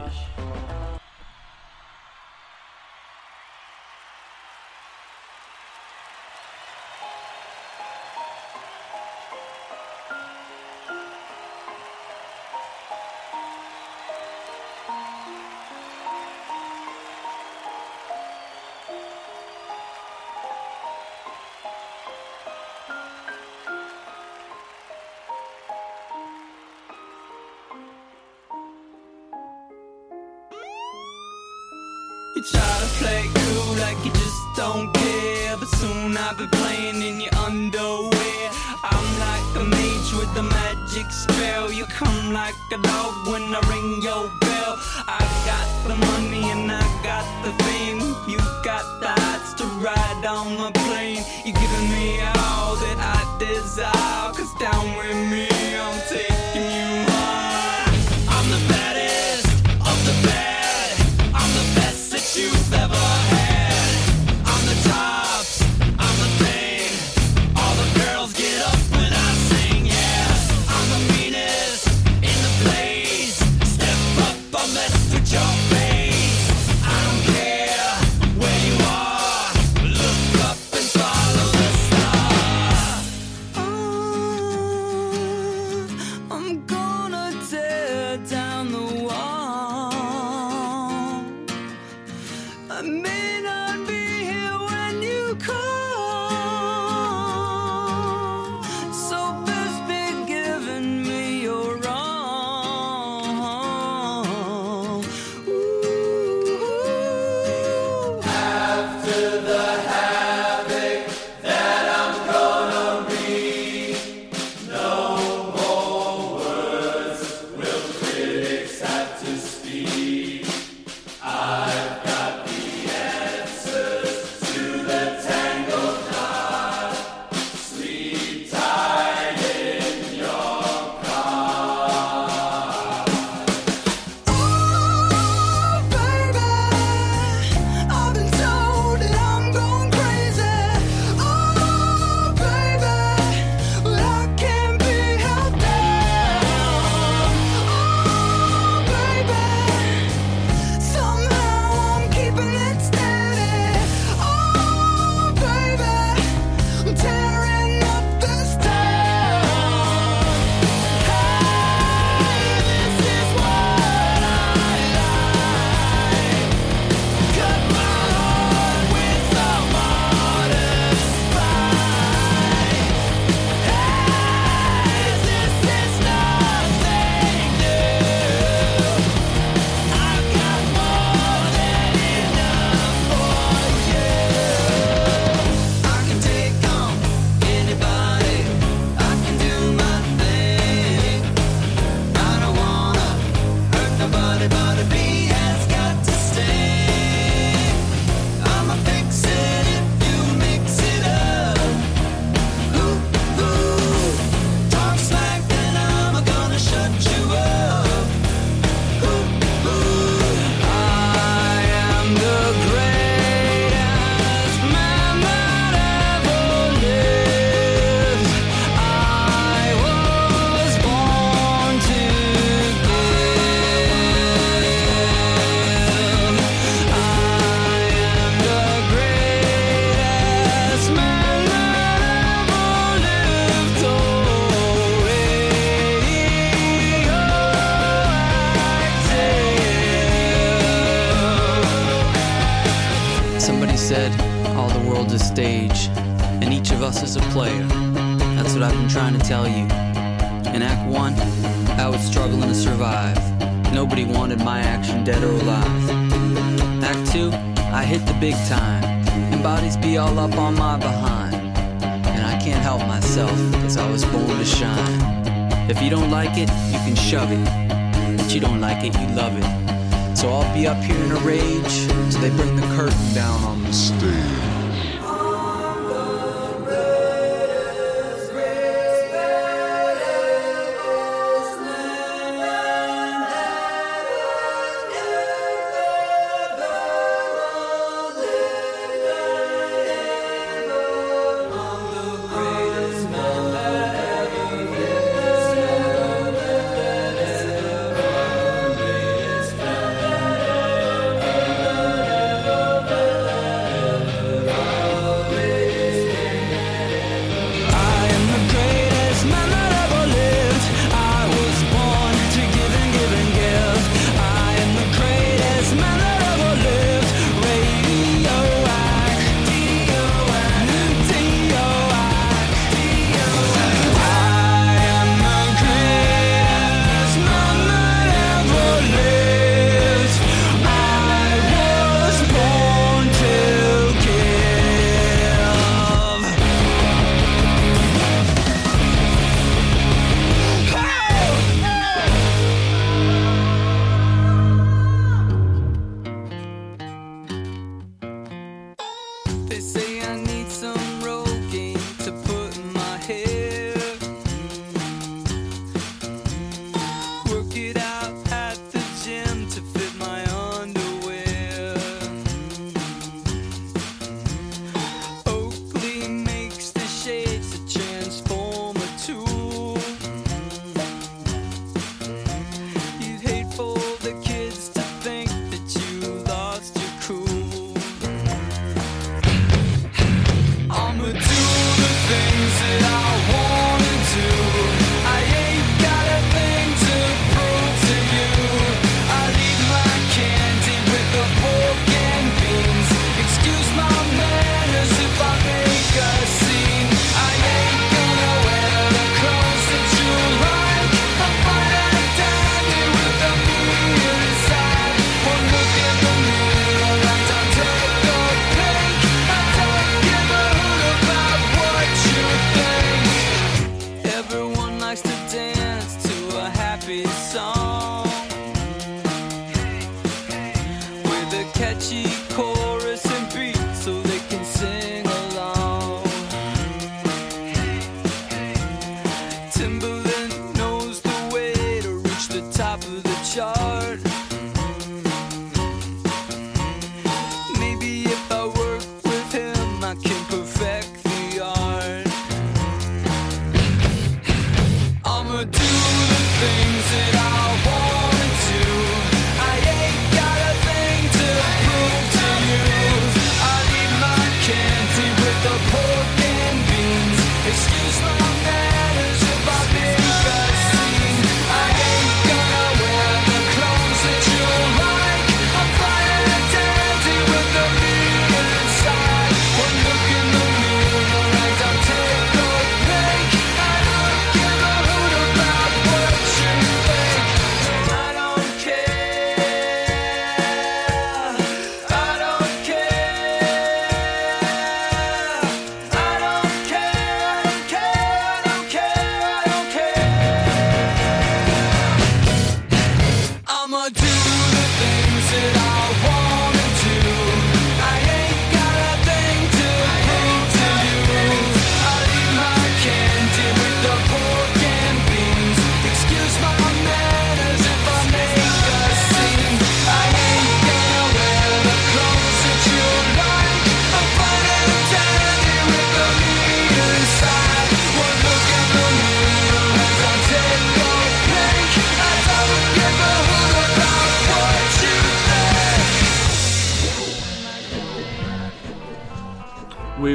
shove 267.12 267.30
it. 267.30 268.16
But 268.16 268.32
you 268.32 268.40
don't 268.40 268.58
like 268.58 268.82
it, 268.86 268.98
you 268.98 269.06
love 269.14 269.36
it. 269.36 270.16
So 270.16 270.30
I'll 270.30 270.54
be 270.54 270.66
up 270.66 270.82
here 270.82 270.96
in 270.96 271.10
a 271.12 271.20
rage 271.20 271.86
till 272.10 272.22
they 272.22 272.30
bring 272.30 272.56
the 272.56 272.62
curtain 272.74 273.14
down 273.14 273.44
on 273.44 273.62
the 273.64 273.72
stage. 273.74 274.31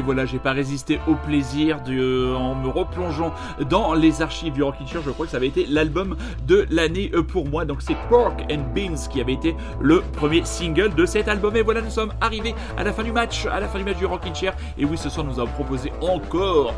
Voilà, 0.08 0.26
j'ai 0.26 0.40
pas 0.40 0.54
résisté 0.54 1.02
au 1.06 1.16
plaisir 1.16 1.82
de, 1.82 2.34
en 2.34 2.56
me 2.56 2.70
replongeant 2.70 3.34
dans 3.70 3.94
les 3.94 4.22
archives 4.22 4.54
du 4.54 4.64
Rockin' 4.64 4.88
Chair. 4.88 5.02
Je 5.06 5.10
crois 5.10 5.26
que 5.26 5.32
ça 5.34 5.36
avait 5.36 5.50
été 5.50 5.66
l'album 5.66 6.16
de 6.48 6.66
l'année 6.70 7.12
euh, 7.14 7.24
pour 7.24 7.46
moi. 7.46 7.66
Donc 7.66 7.82
c'est 7.82 7.98
Pork 8.08 8.42
and 8.50 8.74
Beans 8.74 9.10
qui 9.12 9.20
avait 9.20 9.34
été 9.34 9.54
le 9.82 10.00
premier 10.14 10.46
single 10.46 10.96
de 10.96 11.06
cet 11.06 11.28
album. 11.28 11.58
Et 11.58 11.62
voilà, 11.62 11.82
nous 11.82 11.90
sommes 11.90 12.14
arrivés 12.22 12.56
à 12.78 12.86
la 12.86 12.94
fin 12.94 13.04
du 13.04 13.12
match, 13.12 13.48
à 13.48 13.60
la 13.60 13.68
fin 13.68 13.80
du 13.80 13.84
match 13.84 13.98
du 13.98 14.06
Rockin' 14.06 14.34
Chair. 14.34 14.54
Et 14.78 14.86
oui, 14.86 14.98
ce 14.98 15.10
soir, 15.10 15.26
nous 15.26 15.42
avons 15.42 15.52
proposé 15.52 15.92
encore 16.00 16.74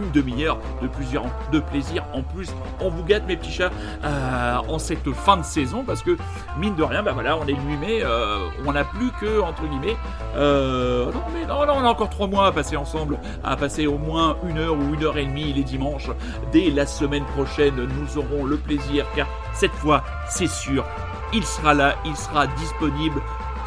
une 0.00 0.10
demi-heure 0.10 0.58
de 0.82 0.88
plusieurs 0.88 1.24
de 1.52 1.60
plaisir 1.60 2.04
en 2.12 2.22
plus. 2.22 2.50
On 2.80 2.90
vous 2.90 3.04
gâte 3.04 3.26
mes 3.26 3.36
petits 3.36 3.52
chats 3.52 3.70
euh, 4.04 4.56
en 4.68 4.78
cette 4.78 5.10
fin 5.12 5.36
de 5.36 5.44
saison 5.44 5.84
parce 5.86 6.02
que 6.02 6.16
mine 6.58 6.74
de 6.74 6.82
rien, 6.82 7.02
bah 7.02 7.12
voilà, 7.12 7.36
on 7.36 7.46
est 7.46 7.52
le 7.52 7.62
8 7.62 7.76
mai, 7.76 8.02
on 8.66 8.72
n'a 8.72 8.84
plus 8.84 9.10
que 9.20 9.40
entre 9.40 9.66
guillemets. 9.66 9.96
Euh, 10.36 11.06
non 11.06 11.22
mais 11.32 11.46
non, 11.46 11.60
on 11.60 11.84
a 11.84 11.88
encore 11.88 12.10
trois 12.10 12.26
mois 12.26 12.46
à 12.46 12.52
passer 12.52 12.76
ensemble, 12.76 13.18
à 13.44 13.56
passer 13.56 13.86
au 13.86 13.98
moins 13.98 14.36
une 14.48 14.58
heure 14.58 14.74
ou 14.74 14.94
une 14.94 15.04
heure 15.04 15.18
et 15.18 15.26
demie 15.26 15.52
les 15.52 15.64
dimanches. 15.64 16.10
Dès 16.52 16.70
la 16.70 16.86
semaine 16.86 17.24
prochaine, 17.24 17.74
nous 17.76 18.18
aurons 18.18 18.44
le 18.44 18.56
plaisir 18.56 19.06
car 19.14 19.26
cette 19.54 19.72
fois, 19.72 20.04
c'est 20.28 20.48
sûr, 20.48 20.84
il 21.32 21.44
sera 21.44 21.74
là, 21.74 21.96
il 22.04 22.16
sera 22.16 22.46
disponible 22.46 23.20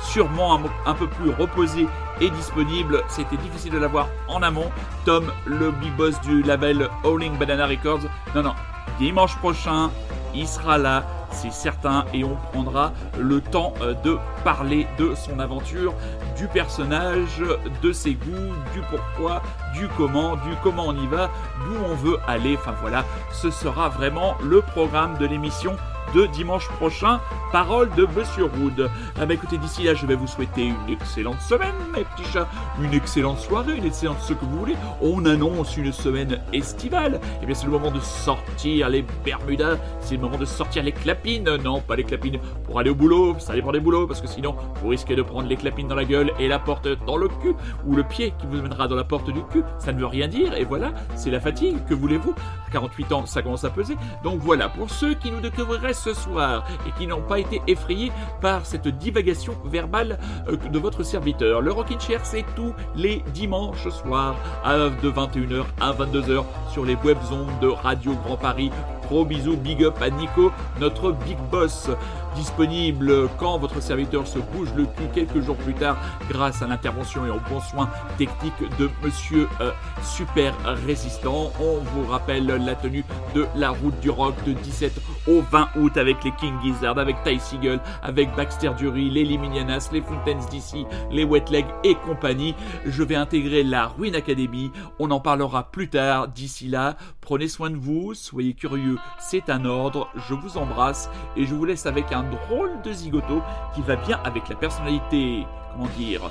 sûrement 0.04 0.56
un, 0.56 0.62
un, 0.86 0.94
peu 0.94 1.08
plus 1.08 1.32
reposé 1.32 1.88
et 2.22 2.30
disponible. 2.30 3.02
C'était 3.08 3.38
difficile 3.38 3.72
de 3.72 3.78
l'avoir 3.78 4.08
en 4.28 4.42
amont. 4.42 4.70
Tom, 5.06 5.32
le 5.46 5.72
big 5.72 5.96
boss 5.96 6.20
du 6.22 6.44
label 6.44 6.90
Howling 7.04 7.38
Banana 7.38 7.68
Records. 7.68 8.02
Non, 8.36 8.44
non, 8.44 8.54
dimanche 9.00 9.36
prochain, 9.38 9.90
il 10.34 10.48
sera 10.48 10.78
là, 10.78 11.04
c'est 11.32 11.52
certain, 11.52 12.06
et 12.14 12.24
on 12.24 12.36
prendra 12.52 12.94
le 13.20 13.42
temps 13.42 13.74
euh, 13.82 13.94
de 14.04 14.18
parler 14.44 14.88
de 14.98 15.14
son 15.16 15.40
aventure, 15.40 15.94
du 16.38 16.48
personnage, 16.48 17.44
de 17.82 17.92
ses 17.92 18.14
goûts, 18.14 18.54
du 18.74 18.82
pourquoi, 18.90 19.42
du 19.74 19.88
comment, 19.98 20.36
du 20.36 20.56
comment 20.64 20.86
on 20.88 20.96
y 20.96 21.08
va, 21.08 21.30
d'où 21.66 21.76
on 21.86 21.96
veut 21.96 22.18
aller. 22.28 22.58
Enfin 22.60 22.74
voilà, 22.82 23.04
ce 23.32 23.52
sera 23.52 23.90
vraiment 23.90 24.36
le 24.44 24.62
programme 24.62 25.18
de 25.18 25.26
l'émission 25.26 25.76
de 26.14 26.26
dimanche 26.28 26.68
prochain. 26.70 27.20
Parole 27.52 27.90
de 27.96 28.08
Monsieur 28.18 28.46
Wood. 28.46 28.90
Ah 29.20 29.26
bah 29.26 29.34
écoutez, 29.36 29.58
d'ici 29.58 29.84
là, 29.84 29.94
je 29.94 30.06
vais 30.06 30.16
vous 30.16 30.28
souhaiter 30.28 30.66
une 30.66 30.94
excellente 30.94 31.40
semaine, 31.40 31.76
mes 31.96 32.04
petits 32.04 32.30
chats. 32.32 32.48
Une 32.82 32.94
excellente 32.94 33.40
soirée, 33.40 33.78
une 33.78 33.86
excellente 33.86 34.20
ce 34.22 34.34
que 34.34 34.44
vous 34.44 34.58
voulez. 34.58 34.76
On 35.02 35.26
annonce 35.26 35.78
une 35.78 35.92
semaine 35.92 36.40
estivale. 36.52 37.20
Et 37.42 37.46
bien, 37.46 37.54
c'est 37.54 37.66
le 37.66 37.72
moment 37.72 37.92
de 37.92 38.00
sortir 38.00 38.90
les 38.90 39.06
Bermudas. 39.24 39.78
C'est 40.00 40.16
le 40.16 40.22
moment 40.22 40.38
de 40.38 40.46
sortir 40.46 40.84
les 40.84 40.92
clapines. 40.92 41.58
Non, 41.58 41.82
pas 41.82 41.96
les 41.96 42.04
clapines 42.04 42.40
pour 42.64 42.80
aller 42.80 42.90
au 42.90 42.96
boulot. 42.96 43.36
Ça 43.40 43.54
dépend 43.54 43.72
des 43.72 43.80
boulots, 43.80 44.08
parce 44.08 44.22
que 44.22 44.28
sinon, 44.28 44.56
vous 44.82 44.90
risquez 44.90 45.16
de 45.16 45.22
prendre 45.22 45.48
les 45.48 45.56
clapines 45.56 45.88
dans 45.88 45.96
la 45.96 46.06
gueule 46.06 46.32
et 46.40 46.48
la 46.48 46.60
porte 46.60 46.88
dans 47.06 47.18
le 47.18 47.28
cul. 47.28 47.54
Ou 47.86 47.96
le 47.96 48.04
pied 48.04 48.34
qui 48.40 48.48
vous 48.48 48.62
mènera 48.62 48.88
dans 48.88 48.96
la 48.96 49.04
porte 49.04 49.30
du 49.30 49.44
cul. 49.52 49.64
Ça 49.78 49.92
ne 49.92 50.00
veut 50.00 50.08
rien 50.08 50.28
dire. 50.28 50.54
Et 50.56 50.66
voilà, 50.66 50.92
c'est 51.16 51.30
la 51.30 51.40
fatigue. 51.40 51.78
Que 51.86 51.94
voulez-vous? 51.94 52.34
48 52.72 53.12
ans, 53.14 53.26
ça 53.28 53.44
commence 53.44 53.64
à 53.64 53.70
peser. 53.70 53.96
Donc 54.24 54.40
voilà, 54.40 54.70
pour 54.70 54.90
ceux 54.90 55.14
qui 55.14 55.32
nous 55.32 55.40
découvriraient 55.40 55.93
ce 55.94 56.14
soir 56.14 56.66
et 56.88 56.92
qui 56.98 57.08
n'ont 57.08 57.22
pas 57.22 57.40
été 57.40 57.62
effrayés 57.68 58.12
par 58.42 58.66
cette 58.66 58.88
divagation 58.88 59.56
verbale 59.66 60.20
euh, 60.48 60.58
de 60.58 60.80
votre 60.80 61.04
serviteur. 61.04 61.62
Le 61.62 61.72
Rockin' 61.72 62.00
Chair, 62.00 62.26
c'est 62.26 62.46
tous 62.56 62.74
les 62.96 63.24
dimanches 63.34 63.90
soirs 63.90 64.36
de 64.66 65.10
21h 65.10 65.64
à 65.80 65.92
22h 65.94 66.44
sur 66.72 66.86
les 66.86 66.96
web 66.96 67.18
zones 67.30 67.48
de 67.62 67.68
Radio 67.68 68.14
Grand 68.26 68.38
Paris. 68.38 68.72
Gros 69.08 69.26
bisous, 69.26 69.58
big 69.58 69.84
up 69.84 69.96
à 70.02 70.10
Nico, 70.10 70.52
notre 70.80 71.12
big 71.12 71.38
boss 71.52 71.90
disponible 72.36 73.30
quand 73.38 73.58
votre 73.58 73.82
serviteur 73.82 74.28
se 74.28 74.40
bouge 74.40 74.70
le 74.76 74.86
cul 74.86 75.08
quelques 75.14 75.42
jours 75.42 75.58
plus 75.58 75.74
tard 75.74 75.98
grâce 76.30 76.62
à 76.62 76.68
l'intervention 76.68 77.26
et 77.26 77.30
au 77.30 77.40
bon 77.50 77.60
soin 77.60 77.90
technique 78.18 78.54
de 78.80 78.90
monsieur 79.04 79.48
euh, 79.62 79.72
super 80.04 80.56
résistant. 80.86 81.52
On 81.60 81.80
vous 81.80 82.06
rappelle 82.10 82.46
la 82.46 82.76
tenue 82.76 83.04
de 83.34 83.46
la 83.56 83.72
route 83.72 84.00
du 84.00 84.10
rock 84.10 84.36
de 84.46 84.54
17 84.54 84.94
au 85.28 85.42
20 85.42 85.70
août 85.78 85.98
avec 85.98 86.24
les 86.24 86.32
King 86.32 86.54
Gizzard, 86.64 86.98
avec 86.98 87.24
Ty 87.24 87.40
Seagull, 87.40 87.80
avec 88.02 88.36
Baxter 88.36 88.72
Dury, 88.78 89.10
les 89.10 89.24
Liminianas, 89.24 89.90
les 89.92 90.02
Fountains 90.02 90.46
d'ici, 90.50 90.86
les 91.12 91.24
Wet 91.24 91.46
Leg 91.52 91.66
et 91.84 91.96
compagnie. 91.96 92.56
Je 92.86 93.04
vais 93.04 93.16
intégrer 93.16 93.64
la 93.64 93.88
Ruin 93.88 94.14
Academy. 94.14 94.72
On 95.00 95.12
en 95.12 95.20
parlera 95.20 95.72
plus 95.72 95.90
tard. 95.90 96.28
D'ici 96.28 96.68
là, 96.68 96.96
prenez 97.22 97.48
soin 97.48 97.70
de 97.70 97.78
vous, 97.78 98.14
soyez 98.14 98.54
curieux, 98.54 98.98
c'est 99.20 99.50
un 99.50 99.66
ordre. 99.66 100.10
Je 100.28 100.34
vous 100.34 100.58
embrasse 100.58 101.10
et 101.36 101.46
je 101.46 101.54
vous 101.54 101.66
laisse 101.66 101.86
avec 101.86 102.12
un 102.12 102.23
drôle 102.30 102.82
de 102.84 102.92
zigoto 102.92 103.42
qui 103.76 103.82
va 103.82 103.96
bien 103.96 104.20
avec 104.24 104.50
la 104.50 104.56
personnalité, 104.56 105.46
comment 105.72 105.90
dire, 105.98 106.22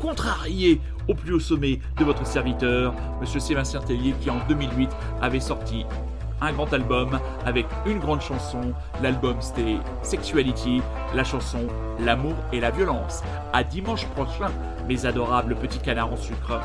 contrariée 0.00 0.80
au 1.08 1.14
plus 1.14 1.34
haut 1.34 1.40
sommet 1.40 1.80
de 1.98 2.04
votre 2.04 2.26
serviteur, 2.26 2.94
Monsieur 3.20 3.40
Sébastien 3.40 3.80
Tellier, 3.80 4.14
qui 4.20 4.30
en 4.30 4.38
2008 4.48 4.90
avait 5.20 5.40
sorti 5.40 5.84
un 6.40 6.52
grand 6.52 6.72
album 6.72 7.18
avec 7.44 7.66
une 7.86 7.98
grande 7.98 8.22
chanson. 8.22 8.72
L'album 9.02 9.36
c'était 9.40 9.76
Sexuality, 10.02 10.82
la 11.14 11.24
chanson 11.24 11.66
L'amour 11.98 12.34
et 12.52 12.60
la 12.60 12.70
violence. 12.70 13.22
À 13.52 13.62
dimanche 13.62 14.06
prochain, 14.06 14.50
mes 14.88 15.04
adorables 15.04 15.54
petits 15.56 15.80
canards 15.80 16.12
en 16.12 16.16
sucre. 16.16 16.60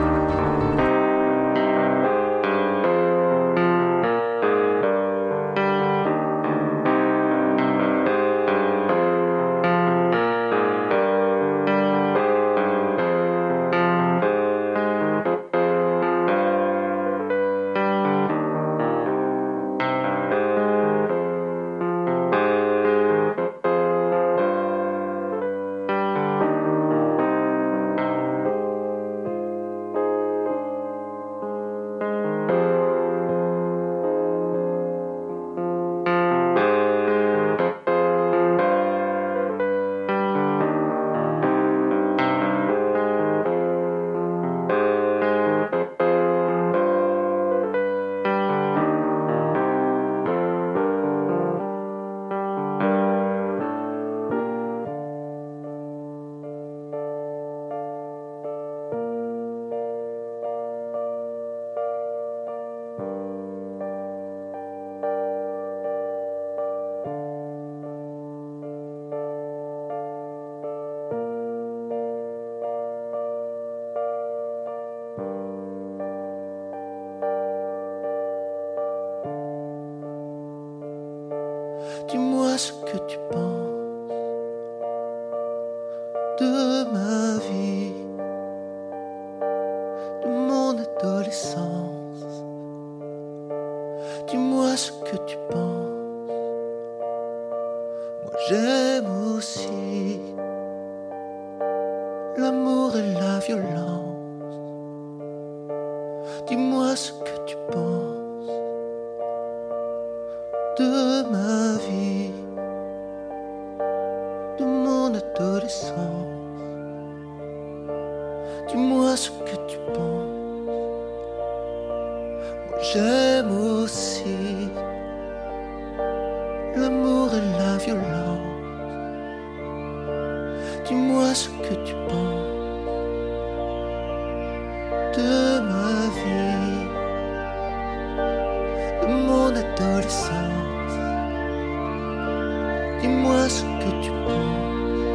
dis-moi 143.05 143.49
ce 143.49 143.63
que 143.81 143.91
tu 144.03 144.11
penses. 144.25 145.05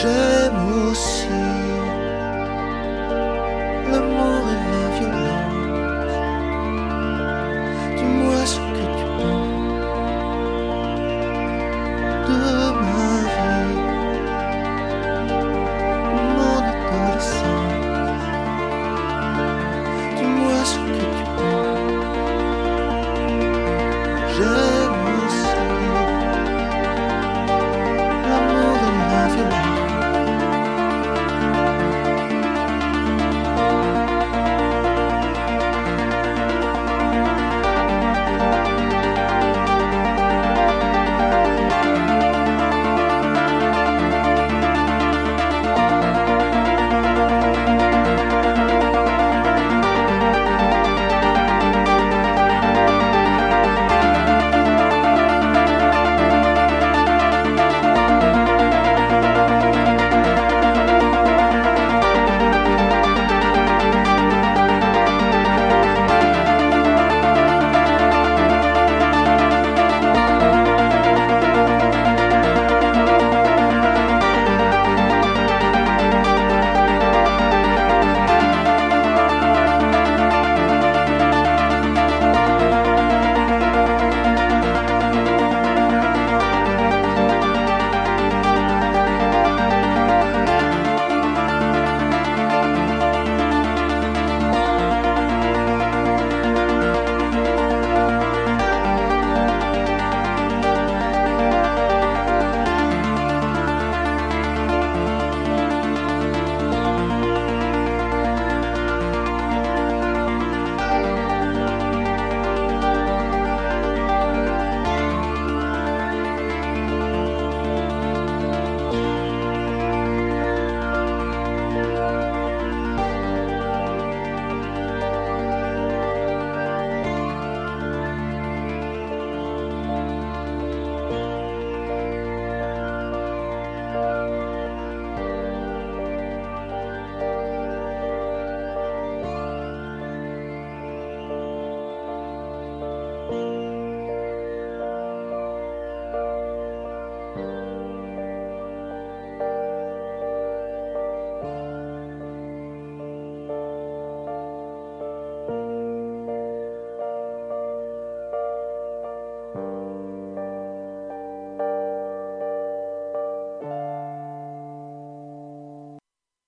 J'aime 0.00 0.60
aussi. 0.90 1.17